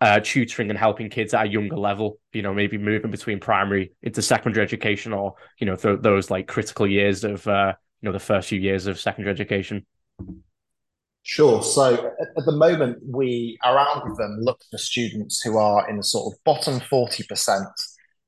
uh, 0.00 0.20
tutoring 0.20 0.68
and 0.68 0.78
helping 0.78 1.08
kids 1.08 1.32
at 1.32 1.46
a 1.46 1.48
younger 1.48 1.76
level. 1.76 2.18
You 2.32 2.42
know, 2.42 2.52
maybe 2.52 2.76
moving 2.76 3.10
between 3.10 3.40
primary 3.40 3.92
into 4.02 4.20
secondary 4.20 4.64
education, 4.64 5.12
or 5.12 5.34
you 5.58 5.66
know, 5.66 5.76
th- 5.76 6.00
those 6.00 6.30
like 6.30 6.48
critical 6.48 6.86
years 6.86 7.24
of 7.24 7.46
uh, 7.46 7.72
you 8.00 8.08
know 8.08 8.12
the 8.12 8.18
first 8.18 8.48
few 8.48 8.60
years 8.60 8.86
of 8.86 9.00
secondary 9.00 9.32
education. 9.32 9.86
Sure. 11.22 11.62
So 11.62 12.10
at 12.20 12.44
the 12.44 12.52
moment, 12.52 12.98
we 13.06 13.58
our 13.62 13.78
algorithm 13.78 14.40
looks 14.40 14.66
for 14.70 14.78
students 14.78 15.40
who 15.40 15.56
are 15.56 15.88
in 15.88 15.96
the 15.96 16.02
sort 16.02 16.32
of 16.32 16.44
bottom 16.44 16.80
forty 16.80 17.22
percent 17.24 17.68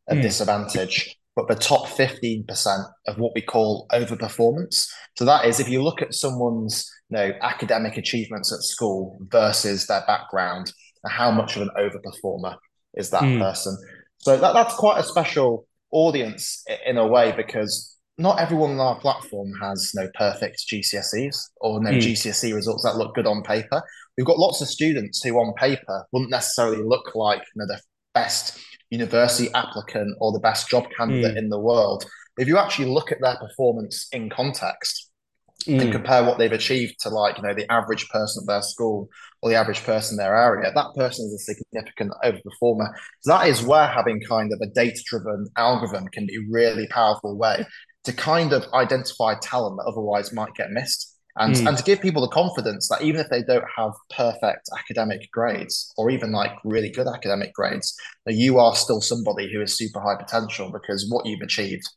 of 0.08 0.18
mm. 0.18 0.22
disadvantage, 0.22 1.16
but 1.34 1.48
the 1.48 1.56
top 1.56 1.88
fifteen 1.88 2.44
percent 2.44 2.82
of 3.08 3.18
what 3.18 3.32
we 3.34 3.42
call 3.42 3.88
overperformance. 3.92 4.86
So 5.16 5.24
that 5.24 5.44
is, 5.44 5.58
if 5.58 5.68
you 5.68 5.82
look 5.82 6.02
at 6.02 6.14
someone's 6.14 6.88
you 7.10 7.16
know, 7.16 7.32
academic 7.42 7.96
achievements 7.96 8.52
at 8.52 8.60
school 8.60 9.18
versus 9.28 9.86
their 9.86 10.04
background, 10.06 10.72
how 11.06 11.30
much 11.30 11.56
of 11.56 11.62
an 11.62 11.70
overperformer 11.76 12.56
is 12.94 13.10
that 13.10 13.22
mm. 13.22 13.40
person. 13.40 13.76
So 14.18 14.36
that, 14.36 14.52
that's 14.52 14.74
quite 14.74 15.00
a 15.00 15.04
special 15.04 15.66
audience 15.90 16.64
in 16.86 16.96
a 16.96 17.06
way 17.06 17.32
because 17.36 17.93
not 18.16 18.38
everyone 18.38 18.72
on 18.72 18.80
our 18.80 18.98
platform 19.00 19.52
has 19.60 19.92
no 19.94 20.08
perfect 20.14 20.64
GCSEs 20.70 21.36
or 21.60 21.82
no 21.82 21.90
mm. 21.90 21.98
GCSE 21.98 22.54
results 22.54 22.84
that 22.84 22.96
look 22.96 23.14
good 23.14 23.26
on 23.26 23.42
paper. 23.42 23.82
We've 24.16 24.26
got 24.26 24.38
lots 24.38 24.60
of 24.60 24.68
students 24.68 25.22
who, 25.22 25.36
on 25.38 25.52
paper, 25.54 26.06
wouldn't 26.12 26.30
necessarily 26.30 26.82
look 26.82 27.14
like 27.14 27.40
you 27.40 27.60
know, 27.60 27.66
the 27.66 27.80
best 28.14 28.60
university 28.90 29.52
applicant 29.54 30.16
or 30.20 30.32
the 30.32 30.38
best 30.38 30.68
job 30.68 30.84
candidate 30.96 31.34
mm. 31.34 31.38
in 31.38 31.48
the 31.48 31.58
world. 31.58 32.04
If 32.38 32.46
you 32.46 32.58
actually 32.58 32.86
look 32.86 33.10
at 33.10 33.20
their 33.20 33.36
performance 33.36 34.06
in 34.12 34.30
context, 34.30 35.10
mm. 35.66 35.80
and 35.80 35.92
compare 35.92 36.24
what 36.24 36.38
they've 36.38 36.52
achieved 36.52 36.96
to 37.00 37.08
like 37.08 37.36
you 37.36 37.42
know 37.42 37.54
the 37.54 37.70
average 37.72 38.08
person 38.08 38.42
at 38.42 38.46
their 38.46 38.62
school 38.62 39.08
or 39.40 39.50
the 39.50 39.56
average 39.56 39.82
person 39.84 40.14
in 40.14 40.18
their 40.18 40.36
area 40.36 40.70
that 40.74 40.94
person 40.94 41.26
is 41.26 41.32
a 41.32 41.54
significant 41.54 42.12
overperformer 42.24 42.92
so 43.20 43.30
that 43.30 43.46
is 43.46 43.62
where 43.62 43.86
having 43.86 44.20
kind 44.20 44.52
of 44.52 44.60
a 44.62 44.70
data 44.74 45.00
driven 45.06 45.46
algorithm 45.56 46.06
can 46.08 46.26
be 46.26 46.36
a 46.36 46.50
really 46.50 46.86
powerful 46.88 47.36
way 47.36 47.64
to 48.04 48.12
kind 48.12 48.52
of 48.52 48.64
identify 48.74 49.34
talent 49.40 49.76
that 49.76 49.84
otherwise 49.86 50.32
might 50.32 50.54
get 50.54 50.70
missed 50.70 51.16
and, 51.36 51.54
mm. 51.54 51.68
and 51.68 51.76
to 51.76 51.82
give 51.82 52.00
people 52.00 52.22
the 52.22 52.28
confidence 52.28 52.88
that 52.88 53.02
even 53.02 53.20
if 53.20 53.28
they 53.28 53.42
don't 53.42 53.64
have 53.76 53.92
perfect 54.10 54.68
academic 54.78 55.28
grades 55.32 55.92
or 55.96 56.10
even 56.10 56.30
like 56.30 56.52
really 56.64 56.90
good 56.90 57.08
academic 57.08 57.52
grades, 57.54 57.96
that 58.24 58.34
you 58.34 58.58
are 58.58 58.76
still 58.76 59.00
somebody 59.00 59.52
who 59.52 59.60
is 59.60 59.76
super 59.76 60.00
high 60.00 60.16
potential 60.16 60.70
because 60.70 61.10
what 61.10 61.26
you've 61.26 61.40
achieved 61.40 61.88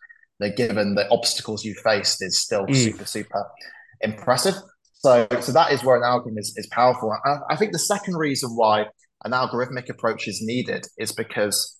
given 0.55 0.95
the 0.95 1.09
obstacles 1.09 1.65
you 1.65 1.73
faced, 1.73 2.21
is 2.21 2.37
still 2.37 2.65
mm. 2.65 2.75
super, 2.75 3.05
super 3.05 3.45
impressive. 4.01 4.53
So, 4.93 5.27
so 5.41 5.51
that 5.51 5.71
is 5.71 5.83
where 5.83 5.97
an 5.97 6.03
algorithm 6.03 6.37
is, 6.37 6.53
is 6.57 6.67
powerful. 6.67 7.15
I, 7.25 7.37
I 7.49 7.55
think 7.55 7.71
the 7.71 7.79
second 7.79 8.15
reason 8.15 8.51
why 8.51 8.85
an 9.25 9.31
algorithmic 9.31 9.89
approach 9.89 10.27
is 10.27 10.41
needed 10.41 10.85
is 10.97 11.11
because 11.11 11.77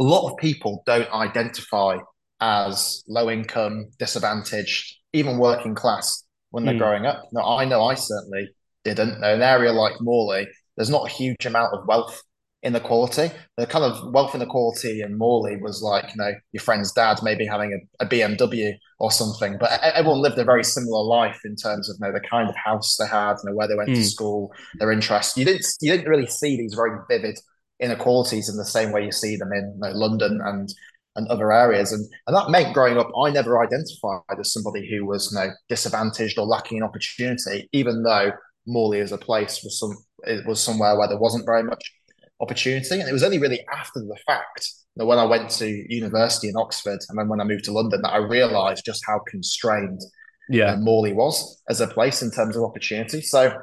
a 0.00 0.02
lot 0.02 0.30
of 0.30 0.36
people 0.38 0.82
don't 0.86 1.10
identify 1.12 1.98
as 2.40 3.02
low 3.08 3.30
income, 3.30 3.90
disadvantaged, 3.98 4.96
even 5.12 5.38
working 5.38 5.74
class 5.74 6.24
when 6.50 6.64
they're 6.64 6.74
mm. 6.74 6.78
growing 6.78 7.06
up. 7.06 7.24
Now, 7.32 7.56
I 7.56 7.64
know 7.64 7.84
I 7.84 7.94
certainly 7.94 8.48
didn't. 8.84 9.20
Now, 9.20 9.34
an 9.34 9.42
area 9.42 9.72
like 9.72 10.00
Morley, 10.00 10.46
there's 10.76 10.90
not 10.90 11.06
a 11.06 11.12
huge 11.12 11.46
amount 11.46 11.74
of 11.74 11.86
wealth 11.86 12.22
inequality. 12.64 13.30
The 13.56 13.66
kind 13.66 13.84
of 13.84 14.12
wealth 14.12 14.34
inequality 14.34 15.02
in 15.02 15.18
Morley 15.18 15.56
was 15.56 15.82
like, 15.82 16.10
you 16.10 16.16
know, 16.16 16.32
your 16.52 16.62
friend's 16.62 16.92
dad 16.92 17.18
maybe 17.22 17.46
having 17.46 17.72
a, 18.00 18.04
a, 18.04 18.08
BMW 18.08 18.74
or 18.98 19.12
something, 19.12 19.58
but 19.60 19.80
everyone 19.82 20.22
lived 20.22 20.38
a 20.38 20.44
very 20.44 20.64
similar 20.64 21.04
life 21.04 21.40
in 21.44 21.56
terms 21.56 21.90
of 21.90 21.96
you 22.00 22.06
know 22.06 22.12
the 22.12 22.26
kind 22.26 22.48
of 22.48 22.56
house 22.56 22.96
they 22.96 23.06
had, 23.06 23.34
you 23.42 23.50
know, 23.50 23.56
where 23.56 23.68
they 23.68 23.74
went 23.74 23.90
mm. 23.90 23.94
to 23.94 24.00
hmm. 24.00 24.06
school, 24.06 24.52
their 24.78 24.90
interests. 24.90 25.36
You 25.36 25.44
didn't 25.44 25.66
you 25.80 25.92
didn't 25.92 26.08
really 26.08 26.26
see 26.26 26.56
these 26.56 26.74
very 26.74 26.98
vivid 27.08 27.38
inequalities 27.80 28.48
in 28.48 28.56
the 28.56 28.64
same 28.64 28.92
way 28.92 29.04
you 29.04 29.12
see 29.12 29.36
them 29.36 29.52
in 29.52 29.72
you 29.74 29.80
know, 29.80 29.90
London 29.96 30.40
and 30.42 30.72
and 31.16 31.28
other 31.28 31.52
areas. 31.52 31.92
And 31.92 32.06
and 32.26 32.36
that 32.36 32.50
meant 32.50 32.74
growing 32.74 32.98
up, 32.98 33.10
I 33.18 33.30
never 33.30 33.62
identified 33.62 34.38
as 34.38 34.52
somebody 34.52 34.88
who 34.88 35.06
was 35.06 35.32
you 35.32 35.38
know, 35.38 35.52
disadvantaged 35.68 36.38
or 36.38 36.46
lacking 36.46 36.78
in 36.78 36.82
opportunity, 36.82 37.68
even 37.72 38.02
though 38.02 38.32
Morley 38.66 39.00
as 39.00 39.12
a 39.12 39.18
place 39.18 39.62
was 39.62 39.78
some 39.78 39.96
it 40.24 40.46
was 40.46 40.60
somewhere 40.60 40.96
where 40.96 41.08
there 41.08 41.18
wasn't 41.18 41.46
very 41.46 41.62
much 41.62 41.92
opportunity. 42.40 43.00
And 43.00 43.08
it 43.08 43.12
was 43.12 43.22
only 43.22 43.38
really 43.38 43.64
after 43.72 44.00
the 44.00 44.16
fact 44.26 44.66
that 44.96 45.06
when 45.06 45.18
I 45.18 45.24
went 45.24 45.50
to 45.50 45.84
university 45.88 46.48
in 46.48 46.56
Oxford 46.56 47.00
and 47.08 47.18
then 47.18 47.28
when 47.28 47.40
I 47.40 47.44
moved 47.44 47.64
to 47.64 47.72
London 47.72 48.02
that 48.02 48.12
I 48.12 48.18
realised 48.18 48.84
just 48.84 49.02
how 49.06 49.20
constrained 49.28 50.00
yeah. 50.48 50.72
Uh, 50.72 50.76
Morley 50.76 51.14
was 51.14 51.62
as 51.70 51.80
a 51.80 51.86
place 51.86 52.20
in 52.20 52.30
terms 52.30 52.54
of 52.54 52.64
opportunity. 52.64 53.22
So 53.22 53.56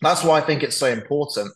that's 0.00 0.22
why 0.22 0.38
I 0.38 0.40
think 0.40 0.62
it's 0.62 0.76
so 0.76 0.86
important 0.86 1.52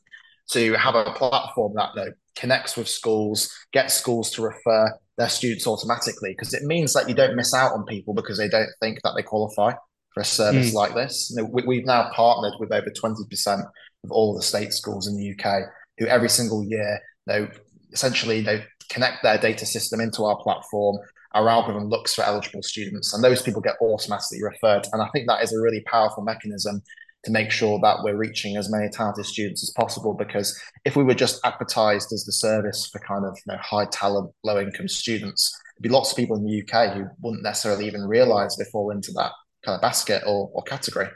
to 0.51 0.72
have 0.75 0.96
a 0.96 1.12
platform 1.12 1.75
that 1.77 1.90
you 1.94 2.05
know, 2.05 2.11
connects 2.37 2.77
with 2.77 2.88
schools, 2.88 3.49
gets 3.72 3.94
schools 3.94 4.31
to 4.33 4.42
refer 4.42 4.92
their 5.18 5.29
students 5.29 5.66
automatically, 5.66 6.31
because 6.31 6.52
it 6.52 6.64
means 6.64 6.92
that 6.92 7.09
you 7.09 7.14
don't 7.14 7.37
miss 7.37 7.55
out 7.55 7.72
on 7.72 7.85
people 7.85 8.14
because 8.14 8.38
they 8.38 8.48
don't 8.48 8.68
think 8.81 9.00
that 9.02 9.14
they 9.16 9.22
qualify 9.22 9.72
for 10.12 10.20
a 10.20 10.24
service 10.24 10.70
mm. 10.70 10.74
like 10.74 10.94
this. 10.94 11.37
We, 11.50 11.76
have 11.76 11.87
now 11.87 12.11
partnered 12.14 12.55
with 12.59 12.72
over 12.72 12.90
20% 12.90 13.61
of 14.05 14.11
all 14.11 14.35
the 14.35 14.42
state 14.42 14.72
schools 14.72 15.07
in 15.07 15.16
the 15.16 15.33
UK 15.33 15.64
who 15.98 16.07
every 16.07 16.29
single 16.29 16.64
year, 16.64 17.00
they 17.26 17.48
essentially 17.92 18.42
they 18.42 18.64
connect 18.88 19.22
their 19.22 19.38
data 19.38 19.66
system 19.66 20.00
into 20.00 20.24
our 20.24 20.37
platform. 20.42 20.98
Our 21.33 21.48
algorithm 21.48 21.88
looks 21.88 22.14
for 22.14 22.22
eligible 22.22 22.62
students, 22.62 23.12
and 23.12 23.22
those 23.22 23.42
people 23.42 23.61
get 23.61 23.76
automatically 23.81 24.42
referred. 24.42 24.87
And 24.92 25.02
I 25.02 25.09
think 25.09 25.29
that 25.29 25.42
is 25.42 25.52
a 25.52 25.61
really 25.61 25.83
powerful 25.87 26.22
mechanism 26.22 26.83
to 27.26 27.32
make 27.32 27.50
sure 27.50 27.80
that 27.82 27.96
we're 28.04 28.16
reaching 28.16 28.56
as 28.56 28.70
many 28.70 28.88
talented 28.88 29.26
students 29.26 29.60
as 29.64 29.70
possible. 29.70 30.14
Because 30.14 30.56
if 30.84 30.94
we 30.94 31.02
were 31.02 31.14
just 31.14 31.40
advertised 31.44 32.12
as 32.12 32.24
the 32.24 32.30
service 32.30 32.88
for 32.92 33.00
kind 33.00 33.24
of 33.24 33.36
you 33.46 33.52
know, 33.52 33.58
high 33.60 33.86
talent, 33.86 34.30
low 34.44 34.60
income 34.60 34.86
students, 34.86 35.52
there'd 35.74 35.82
be 35.82 35.88
lots 35.88 36.12
of 36.12 36.16
people 36.16 36.36
in 36.36 36.44
the 36.44 36.62
UK 36.62 36.94
who 36.94 37.06
wouldn't 37.20 37.42
necessarily 37.42 37.84
even 37.88 38.02
realize 38.02 38.56
they 38.56 38.64
fall 38.70 38.90
into 38.90 39.10
that 39.16 39.32
kind 39.64 39.74
of 39.74 39.82
basket 39.82 40.22
or, 40.24 40.48
or 40.54 40.62
category. 40.62 41.08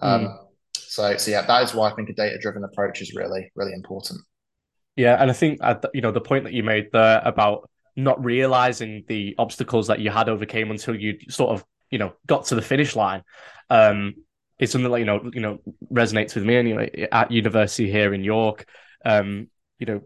Mm. 0.00 0.06
Um, 0.06 0.38
so, 0.76 1.16
so 1.16 1.32
yeah, 1.32 1.42
that 1.42 1.62
is 1.64 1.74
why 1.74 1.90
I 1.90 1.94
think 1.94 2.10
a 2.10 2.14
data 2.14 2.38
driven 2.40 2.62
approach 2.62 3.02
is 3.02 3.12
really, 3.12 3.50
really 3.56 3.72
important. 3.72 4.20
Yeah, 4.94 5.20
and 5.20 5.28
I 5.28 5.34
think 5.34 5.58
uh, 5.62 5.74
you 5.92 6.00
know 6.00 6.12
the 6.12 6.20
point 6.20 6.44
that 6.44 6.52
you 6.52 6.62
made 6.62 6.90
there 6.92 7.20
about 7.24 7.68
not 7.96 8.24
realizing 8.24 9.04
the 9.08 9.34
obstacles 9.36 9.88
that 9.88 9.98
you 9.98 10.10
had 10.10 10.28
overcame 10.28 10.70
until 10.70 10.94
you 10.94 11.18
sort 11.28 11.50
of 11.50 11.64
you 11.90 11.98
know 11.98 12.12
got 12.26 12.46
to 12.46 12.54
the 12.54 12.62
finish 12.62 12.96
line 12.96 13.22
um, 13.68 14.14
is 14.58 14.70
something 14.70 14.90
that 14.90 14.98
you 14.98 15.04
know 15.04 15.30
you 15.32 15.40
know 15.40 15.58
resonates 15.92 16.34
with 16.34 16.44
me. 16.44 16.56
Anyway, 16.56 17.08
at 17.10 17.30
university 17.30 17.90
here 17.90 18.14
in 18.14 18.24
York, 18.24 18.66
um, 19.04 19.48
you 19.78 19.86
know 19.86 20.00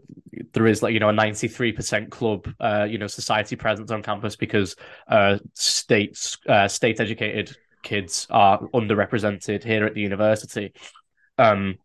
there 0.53 0.67
is 0.67 0.83
like 0.83 0.93
you 0.93 0.99
know 0.99 1.09
a 1.09 1.13
93% 1.13 2.09
club 2.09 2.47
uh, 2.59 2.85
you 2.89 2.97
know 2.97 3.07
society 3.07 3.55
presence 3.55 3.91
on 3.91 4.03
campus 4.03 4.35
because 4.35 4.75
uh, 5.07 5.37
state 5.53 6.37
uh, 6.47 6.67
state 6.67 6.99
educated 6.99 7.55
kids 7.83 8.27
are 8.29 8.59
underrepresented 8.73 9.63
here 9.63 9.85
at 9.85 9.93
the 9.93 10.01
university. 10.01 10.73
Um, 11.37 11.77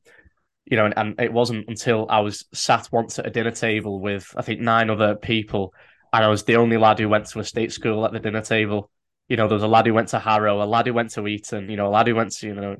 you 0.66 0.76
know, 0.76 0.86
and, 0.86 0.94
and, 0.96 1.20
it 1.20 1.32
wasn't 1.32 1.68
until 1.68 2.06
I 2.10 2.20
was 2.20 2.44
sat 2.52 2.88
once 2.90 3.18
at 3.18 3.26
a 3.26 3.30
dinner 3.30 3.52
table 3.52 4.00
with 4.00 4.34
I 4.36 4.42
think 4.42 4.60
nine 4.60 4.90
other 4.90 5.14
people, 5.14 5.72
and 6.12 6.24
I 6.24 6.28
was 6.28 6.44
the 6.44 6.56
only 6.56 6.76
lad 6.76 6.98
who 6.98 7.08
went 7.08 7.26
to 7.26 7.38
a 7.38 7.44
state 7.44 7.72
school 7.72 8.04
at 8.04 8.12
the 8.12 8.18
dinner 8.18 8.42
table. 8.42 8.90
You 9.28 9.36
know, 9.36 9.48
there 9.48 9.56
was 9.56 9.62
a 9.62 9.68
lad 9.68 9.86
who 9.86 9.94
went 9.94 10.08
to 10.08 10.18
Harrow, 10.18 10.62
a 10.62 10.64
lad 10.64 10.86
who 10.86 10.94
went 10.94 11.10
to 11.12 11.26
Eton, 11.26 11.68
you 11.68 11.76
know, 11.76 11.88
a 11.88 11.90
lad 11.90 12.06
who 12.06 12.14
went 12.14 12.32
to 12.32 12.46
you 12.46 12.54
know 12.54 12.76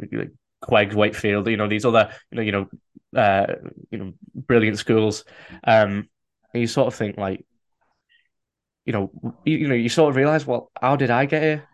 Quegg, 0.63 0.95
Wakefield, 0.95 1.49
you 1.49 1.57
know, 1.57 1.69
these 1.69 1.85
other 1.85 2.11
you 2.31 2.37
know 2.37 2.43
you 2.43 2.53
know 2.53 3.21
uh, 3.21 3.47
you 3.91 3.99
know 3.99 4.13
brilliant 4.35 4.79
schools. 4.79 5.25
Um, 5.65 6.09
and 6.53 6.61
you 6.61 6.67
sort 6.67 6.87
of 6.87 6.95
think 6.95 7.19
like, 7.19 7.45
you 8.85 8.93
know, 8.93 9.11
you, 9.45 9.59
you 9.59 9.69
know, 9.69 9.75
you 9.75 9.89
sort 9.89 10.11
of 10.11 10.17
realize, 10.17 10.47
well, 10.47 10.71
how 10.81 10.97
did 10.97 11.11
I 11.11 11.27
get 11.27 11.43
here? 11.43 11.69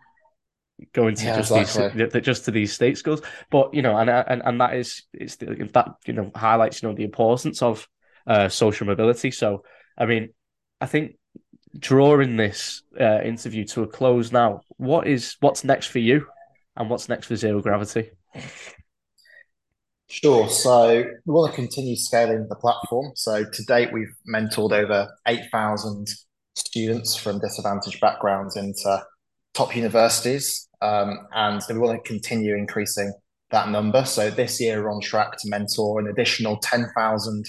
going 0.91 1.15
to 1.15 1.25
yeah, 1.25 1.37
just 1.37 1.51
exactly. 1.51 2.05
these 2.05 2.23
just 2.23 2.45
to 2.45 2.51
these 2.51 2.73
state 2.73 2.97
schools. 2.97 3.21
But 3.49 3.73
you 3.73 3.81
know, 3.81 3.95
and 3.97 4.09
and 4.09 4.41
and 4.43 4.59
that 4.59 4.75
is 4.75 5.03
it's 5.13 5.37
the, 5.37 5.69
that 5.73 5.95
you 6.05 6.13
know 6.13 6.31
highlights 6.35 6.81
you 6.81 6.89
know 6.89 6.95
the 6.95 7.03
importance 7.03 7.61
of 7.61 7.87
uh, 8.27 8.49
social 8.49 8.87
mobility. 8.87 9.31
So 9.31 9.63
I 9.97 10.05
mean, 10.05 10.29
I 10.81 10.87
think 10.87 11.15
drawing 11.77 12.37
this 12.37 12.83
uh, 12.99 13.21
interview 13.21 13.65
to 13.65 13.83
a 13.83 13.87
close 13.87 14.31
now, 14.31 14.61
what 14.77 15.07
is 15.07 15.35
what's 15.39 15.63
next 15.63 15.87
for 15.87 15.99
you, 15.99 16.27
and 16.75 16.89
what's 16.89 17.09
next 17.09 17.27
for 17.27 17.35
Zero 17.35 17.61
Gravity? 17.61 18.11
Sure. 20.09 20.47
So 20.47 21.03
we 21.25 21.33
want 21.33 21.51
to 21.51 21.55
continue 21.55 21.95
scaling 21.95 22.45
the 22.47 22.55
platform. 22.55 23.13
So 23.15 23.43
to 23.43 23.63
date, 23.63 23.91
we've 23.91 24.13
mentored 24.31 24.71
over 24.71 25.09
8,000 25.27 26.07
students 26.55 27.15
from 27.15 27.39
disadvantaged 27.39 27.99
backgrounds 27.99 28.55
into 28.55 29.03
top 29.55 29.75
universities, 29.75 30.69
um, 30.81 31.17
and 31.33 31.61
we 31.67 31.79
want 31.79 32.03
to 32.03 32.07
continue 32.07 32.55
increasing 32.55 33.11
that 33.49 33.69
number. 33.69 34.05
So 34.05 34.29
this 34.29 34.61
year, 34.61 34.83
we're 34.83 34.91
on 34.91 35.01
track 35.01 35.31
to 35.31 35.49
mentor 35.49 35.99
an 35.99 36.07
additional 36.07 36.57
10,000 36.57 37.45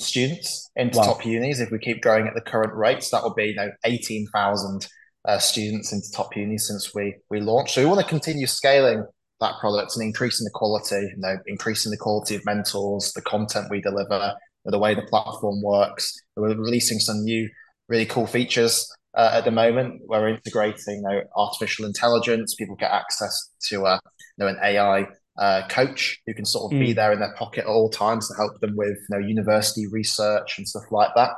students 0.00 0.70
into 0.76 0.98
wow. 0.98 1.04
top 1.04 1.26
unis. 1.26 1.60
If 1.60 1.70
we 1.70 1.78
keep 1.78 2.02
growing 2.02 2.26
at 2.26 2.34
the 2.34 2.40
current 2.40 2.74
rates, 2.74 3.10
that 3.10 3.22
will 3.22 3.34
be 3.34 3.46
you 3.46 3.54
know 3.56 3.70
18,000 3.84 4.86
uh, 5.26 5.38
students 5.38 5.92
into 5.92 6.10
top 6.12 6.36
unis 6.36 6.68
since 6.68 6.94
we 6.94 7.16
we 7.30 7.40
launched. 7.40 7.74
So 7.74 7.82
we 7.82 7.86
want 7.86 8.00
to 8.00 8.06
continue 8.06 8.46
scaling 8.46 9.04
that 9.40 9.58
product 9.58 9.92
and 9.96 10.04
increasing 10.04 10.44
the 10.44 10.50
quality, 10.50 11.00
you 11.00 11.16
know, 11.16 11.36
increasing 11.46 11.90
the 11.90 11.96
quality 11.96 12.34
of 12.34 12.44
mentors, 12.44 13.12
the 13.14 13.22
content 13.22 13.68
we 13.70 13.80
deliver, 13.80 14.34
the 14.64 14.78
way 14.78 14.94
the 14.94 15.02
platform 15.02 15.62
works. 15.62 16.14
We're 16.36 16.54
releasing 16.54 16.98
some 16.98 17.24
new 17.24 17.48
really 17.88 18.06
cool 18.06 18.26
features 18.26 18.86
uh, 19.14 19.30
at 19.34 19.44
the 19.44 19.50
moment. 19.50 20.02
We're 20.06 20.28
integrating 20.28 20.96
you 20.96 21.02
know, 21.02 21.22
artificial 21.36 21.86
intelligence. 21.86 22.54
People 22.54 22.76
get 22.76 22.90
access 22.90 23.50
to 23.68 23.82
a, 23.82 23.94
uh, 23.94 23.98
you 24.36 24.44
know, 24.44 24.48
an 24.48 24.58
AI 24.62 25.06
uh, 25.40 25.66
coach 25.68 26.20
who 26.26 26.34
can 26.34 26.44
sort 26.44 26.70
of 26.70 26.78
mm. 26.78 26.86
be 26.86 26.92
there 26.92 27.12
in 27.12 27.18
their 27.18 27.34
pocket 27.34 27.60
at 27.60 27.66
all 27.66 27.88
times 27.88 28.28
to 28.28 28.34
help 28.34 28.60
them 28.60 28.76
with 28.76 28.98
you 29.10 29.18
know, 29.18 29.26
university 29.26 29.86
research 29.88 30.58
and 30.58 30.68
stuff 30.68 30.84
like 30.92 31.10
that. 31.16 31.30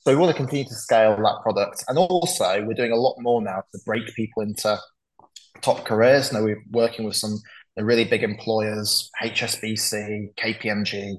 So 0.00 0.12
we 0.12 0.16
want 0.16 0.32
to 0.32 0.36
continue 0.36 0.64
to 0.64 0.74
scale 0.74 1.16
that 1.16 1.40
product. 1.42 1.84
And 1.88 1.98
also, 1.98 2.64
we're 2.64 2.74
doing 2.74 2.92
a 2.92 2.96
lot 2.96 3.16
more 3.18 3.40
now 3.40 3.62
to 3.72 3.78
break 3.86 4.14
people 4.14 4.42
into 4.42 4.78
top 5.60 5.84
careers. 5.84 6.32
Now, 6.32 6.42
we're 6.42 6.62
working 6.70 7.04
with 7.04 7.16
some 7.16 7.38
really 7.76 8.04
big 8.04 8.22
employers, 8.22 9.10
HSBC, 9.22 10.34
KPMG, 10.36 11.16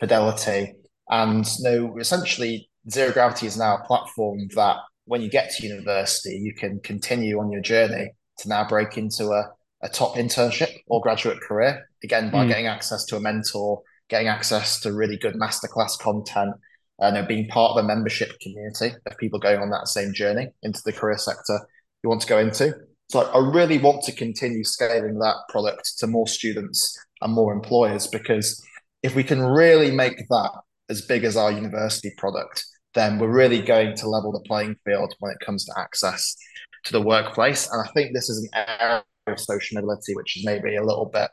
Fidelity. 0.00 0.74
And 1.08 1.46
you 1.58 1.64
know, 1.64 1.98
essentially, 1.98 2.68
Zero 2.90 3.12
Gravity 3.12 3.46
is 3.46 3.56
now 3.56 3.76
a 3.76 3.86
platform 3.86 4.48
that 4.56 4.78
when 5.06 5.22
you 5.22 5.30
get 5.30 5.50
to 5.50 5.66
university, 5.66 6.36
you 6.36 6.54
can 6.54 6.80
continue 6.80 7.38
on 7.38 7.52
your 7.52 7.62
journey 7.62 8.10
to 8.38 8.48
now 8.48 8.66
break 8.66 8.96
into 8.96 9.26
a, 9.26 9.50
a 9.84 9.88
top 9.88 10.16
internship 10.16 10.72
or 10.88 11.00
graduate 11.00 11.40
career, 11.40 11.88
again, 12.02 12.30
by 12.30 12.44
mm. 12.44 12.48
getting 12.48 12.66
access 12.66 13.04
to 13.04 13.16
a 13.16 13.20
mentor, 13.20 13.82
getting 14.08 14.28
access 14.28 14.80
to 14.80 14.92
really 14.92 15.16
good 15.16 15.34
masterclass 15.34 15.98
content, 15.98 16.54
and 16.98 17.28
being 17.28 17.46
part 17.48 17.72
of 17.72 17.84
a 17.84 17.86
membership 17.86 18.30
community 18.40 18.92
of 19.06 19.18
people 19.18 19.38
going 19.38 19.60
on 19.60 19.70
that 19.70 19.88
same 19.88 20.12
journey 20.14 20.48
into 20.62 20.80
the 20.84 20.92
career 20.92 21.18
sector 21.18 21.60
you 22.02 22.08
want 22.08 22.22
to 22.22 22.28
go 22.28 22.38
into. 22.38 22.74
So 23.10 23.20
I 23.20 23.38
really 23.38 23.78
want 23.78 24.02
to 24.04 24.12
continue 24.12 24.64
scaling 24.64 25.18
that 25.18 25.36
product 25.48 25.98
to 25.98 26.06
more 26.06 26.26
students 26.26 26.96
and 27.20 27.32
more 27.32 27.52
employers 27.52 28.06
because 28.06 28.64
if 29.02 29.14
we 29.14 29.24
can 29.24 29.40
really 29.40 29.90
make 29.90 30.16
that 30.16 30.50
as 30.88 31.02
big 31.02 31.24
as 31.24 31.36
our 31.36 31.50
university 31.50 32.12
product, 32.16 32.64
then 32.94 33.18
we're 33.18 33.32
really 33.32 33.60
going 33.60 33.96
to 33.96 34.08
level 34.08 34.32
the 34.32 34.40
playing 34.40 34.76
field 34.84 35.14
when 35.18 35.32
it 35.32 35.44
comes 35.44 35.64
to 35.64 35.72
access 35.76 36.36
to 36.84 36.92
the 36.92 37.00
workplace. 37.00 37.70
And 37.70 37.82
I 37.86 37.90
think 37.92 38.14
this 38.14 38.28
is 38.28 38.48
an 38.52 38.66
area 38.80 39.04
of 39.26 39.40
social 39.40 39.80
mobility 39.80 40.14
which 40.14 40.36
is 40.36 40.44
maybe 40.44 40.76
a 40.76 40.84
little 40.84 41.06
bit 41.06 41.30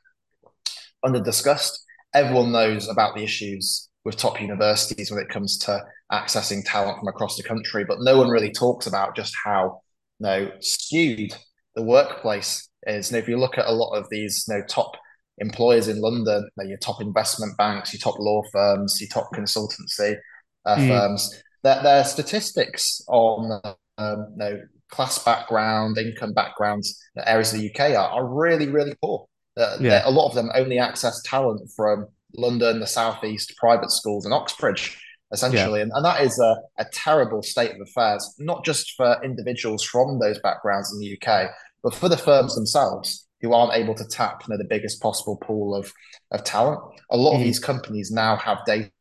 under 1.04 1.20
discussed. 1.20 1.84
Everyone 2.14 2.52
knows 2.52 2.88
about 2.88 3.16
the 3.16 3.24
issues 3.24 3.90
with 4.04 4.18
top 4.18 4.42
universities 4.42 5.12
when 5.12 5.22
it 5.22 5.30
comes 5.30 5.58
to 5.60 5.84
accessing 6.12 6.64
talent 6.66 7.00
from 7.00 7.08
across 7.08 7.38
the 7.38 7.44
country, 7.44 7.86
but 7.86 8.02
no 8.02 8.18
one 8.18 8.30
really 8.30 8.52
talks 8.52 8.88
about 8.88 9.16
just 9.16 9.34
how 9.44 9.82
you 10.20 10.28
know, 10.28 10.52
skewed 10.60 11.34
the 11.76 11.84
workplace 11.84 12.70
is. 12.88 13.12
And 13.12 13.20
if 13.20 13.28
you 13.28 13.38
look 13.38 13.58
at 13.58 13.68
a 13.68 13.72
lot 13.72 13.94
of 13.94 14.08
these 14.10 14.46
you 14.48 14.56
know, 14.56 14.64
top 14.68 14.92
employers 15.38 15.88
in 15.88 16.02
London, 16.02 16.44
you 16.44 16.64
know, 16.64 16.70
your 16.70 16.78
top 16.80 17.02
investment 17.02 17.58
banks, 17.58 17.94
your 17.94 18.00
top 18.00 18.20
law 18.20 18.42
firms, 18.52 19.00
your 19.00 19.10
top 19.10 19.32
consultancy 19.34 20.18
uh, 20.66 20.76
mm. 20.76 20.88
firms, 20.88 21.42
their, 21.64 21.82
their 21.82 22.04
statistics 22.04 23.02
on 23.08 23.62
um, 23.98 24.28
you 24.32 24.38
know, 24.38 24.62
class 24.92 25.24
background, 25.24 25.98
income 25.98 26.34
backgrounds, 26.34 27.00
areas 27.26 27.54
of 27.54 27.60
the 27.60 27.72
UK 27.72 27.92
are, 27.92 28.10
are 28.10 28.26
really, 28.26 28.68
really 28.68 28.94
poor. 29.02 29.26
Uh, 29.58 29.78
yeah. 29.80 30.02
A 30.06 30.12
lot 30.12 30.28
of 30.28 30.36
them 30.36 30.50
only 30.54 30.80
access 30.80 31.22
talent 31.24 31.70
from 31.76 32.08
London, 32.36 32.80
the 32.80 32.88
southeast, 32.88 33.56
private 33.58 33.92
schools, 33.92 34.26
and 34.26 34.34
Oxbridge, 34.34 34.98
essentially. 35.32 35.80
Yeah. 35.80 35.84
And, 35.84 35.92
and 35.96 36.06
that 36.06 36.22
is 36.22 36.40
a, 36.40 36.58
a 36.78 36.86
terrible 36.94 37.42
state 37.42 37.72
of 37.72 37.82
affairs, 37.82 38.36
not 38.40 38.64
just 38.64 38.94
for 38.96 39.20
individuals 39.24 39.84
from 39.84 40.20
those 40.20 40.40
backgrounds 40.40 40.94
in 40.94 41.00
the 41.00 41.18
UK, 41.18 41.52
but 41.84 41.94
for 41.94 42.10
the 42.10 42.18
firms 42.18 42.56
themselves 42.56 43.28
who 43.42 43.54
aren't 43.54 43.74
able 43.74 43.96
to 43.96 44.06
tap 44.06 44.44
you 44.48 44.54
know, 44.54 44.58
the 44.58 44.68
biggest 44.70 45.02
possible 45.02 45.36
pool 45.38 45.76
of, 45.76 45.92
of 46.32 46.44
talent. 46.44 46.80
A 47.10 47.18
lot 47.18 47.34
mm. 47.34 47.38
of 47.38 47.44
these 47.44 47.60
companies 47.60 48.12
now 48.12 48.36
have 48.36 48.60
data 48.66 48.92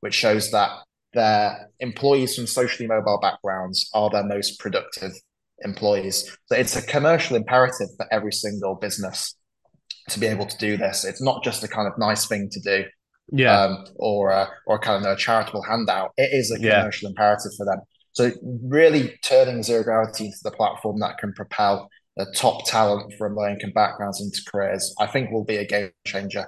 which 0.00 0.14
shows 0.14 0.50
that 0.50 0.70
their 1.14 1.70
employees 1.80 2.36
from 2.36 2.46
socially 2.46 2.86
mobile 2.86 3.18
backgrounds 3.20 3.88
are 3.94 4.10
their 4.10 4.22
most 4.22 4.60
productive 4.60 5.12
employees. 5.62 6.36
So 6.46 6.56
it's 6.56 6.76
a 6.76 6.82
commercial 6.82 7.36
imperative 7.36 7.88
for 7.96 8.06
every 8.12 8.32
single 8.32 8.74
business 8.74 9.34
to 10.10 10.20
be 10.20 10.26
able 10.26 10.46
to 10.46 10.56
do 10.58 10.76
this. 10.76 11.04
It's 11.04 11.22
not 11.22 11.42
just 11.42 11.64
a 11.64 11.68
kind 11.68 11.88
of 11.88 11.98
nice 11.98 12.26
thing 12.26 12.48
to 12.50 12.60
do, 12.60 12.84
yeah, 13.32 13.60
um, 13.60 13.84
or 13.96 14.30
a, 14.30 14.48
or 14.66 14.78
kind 14.78 15.04
of 15.04 15.12
a 15.12 15.16
charitable 15.16 15.62
handout. 15.62 16.12
It 16.16 16.30
is 16.32 16.50
a 16.50 16.56
commercial 16.56 17.06
yeah. 17.06 17.10
imperative 17.10 17.52
for 17.56 17.66
them. 17.66 17.80
So 18.12 18.32
really 18.42 19.18
turning 19.22 19.62
zero 19.62 19.82
gravity 19.82 20.26
into 20.26 20.38
the 20.42 20.50
platform 20.50 21.00
that 21.00 21.18
can 21.18 21.32
propel 21.34 21.90
the 22.16 22.26
top 22.34 22.64
talent 22.64 23.12
from 23.18 23.34
low 23.34 23.46
income 23.46 23.72
backgrounds 23.74 24.22
into 24.22 24.40
careers, 24.50 24.94
I 24.98 25.06
think 25.06 25.30
will 25.30 25.44
be 25.44 25.56
a 25.56 25.66
game 25.66 25.90
changer. 26.06 26.46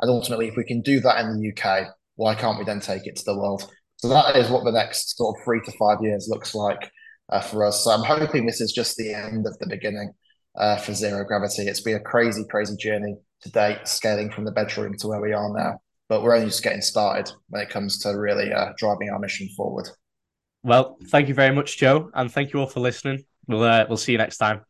And 0.00 0.10
ultimately, 0.10 0.48
if 0.48 0.56
we 0.56 0.64
can 0.64 0.80
do 0.80 0.98
that 1.00 1.20
in 1.20 1.38
the 1.38 1.52
UK, 1.52 1.88
why 2.16 2.34
can't 2.34 2.58
we 2.58 2.64
then 2.64 2.80
take 2.80 3.06
it 3.06 3.16
to 3.16 3.24
the 3.24 3.36
world? 3.36 3.70
So 3.96 4.08
that 4.08 4.34
is 4.36 4.48
what 4.48 4.64
the 4.64 4.72
next 4.72 5.18
sort 5.18 5.36
of 5.36 5.44
three 5.44 5.60
to 5.62 5.72
five 5.72 5.98
years 6.00 6.26
looks 6.30 6.54
like 6.54 6.90
uh, 7.30 7.40
for 7.40 7.64
us. 7.64 7.84
So 7.84 7.90
I'm 7.90 8.04
hoping 8.04 8.46
this 8.46 8.60
is 8.60 8.72
just 8.72 8.96
the 8.96 9.14
end 9.14 9.46
of 9.46 9.58
the 9.58 9.66
beginning 9.68 10.12
uh, 10.56 10.76
for 10.76 10.92
zero 10.92 11.24
gravity. 11.24 11.62
It's 11.62 11.80
been 11.80 11.96
a 11.96 12.00
crazy, 12.00 12.44
crazy 12.50 12.76
journey 12.76 13.16
to 13.42 13.50
date, 13.50 13.86
scaling 13.86 14.30
from 14.30 14.44
the 14.44 14.52
bedroom 14.52 14.94
to 14.98 15.08
where 15.08 15.20
we 15.20 15.32
are 15.32 15.52
now. 15.56 15.80
But 16.08 16.22
we're 16.22 16.34
only 16.34 16.48
just 16.48 16.62
getting 16.62 16.82
started 16.82 17.32
when 17.48 17.62
it 17.62 17.70
comes 17.70 17.98
to 18.00 18.10
really 18.10 18.52
uh, 18.52 18.72
driving 18.76 19.10
our 19.10 19.18
mission 19.18 19.48
forward. 19.56 19.88
Well, 20.62 20.98
thank 21.06 21.28
you 21.28 21.34
very 21.34 21.54
much, 21.54 21.78
Joe, 21.78 22.10
and 22.14 22.30
thank 22.30 22.52
you 22.52 22.60
all 22.60 22.66
for 22.66 22.80
listening. 22.80 23.24
We'll 23.46 23.62
uh, 23.62 23.86
we'll 23.88 23.96
see 23.96 24.12
you 24.12 24.18
next 24.18 24.36
time. 24.36 24.62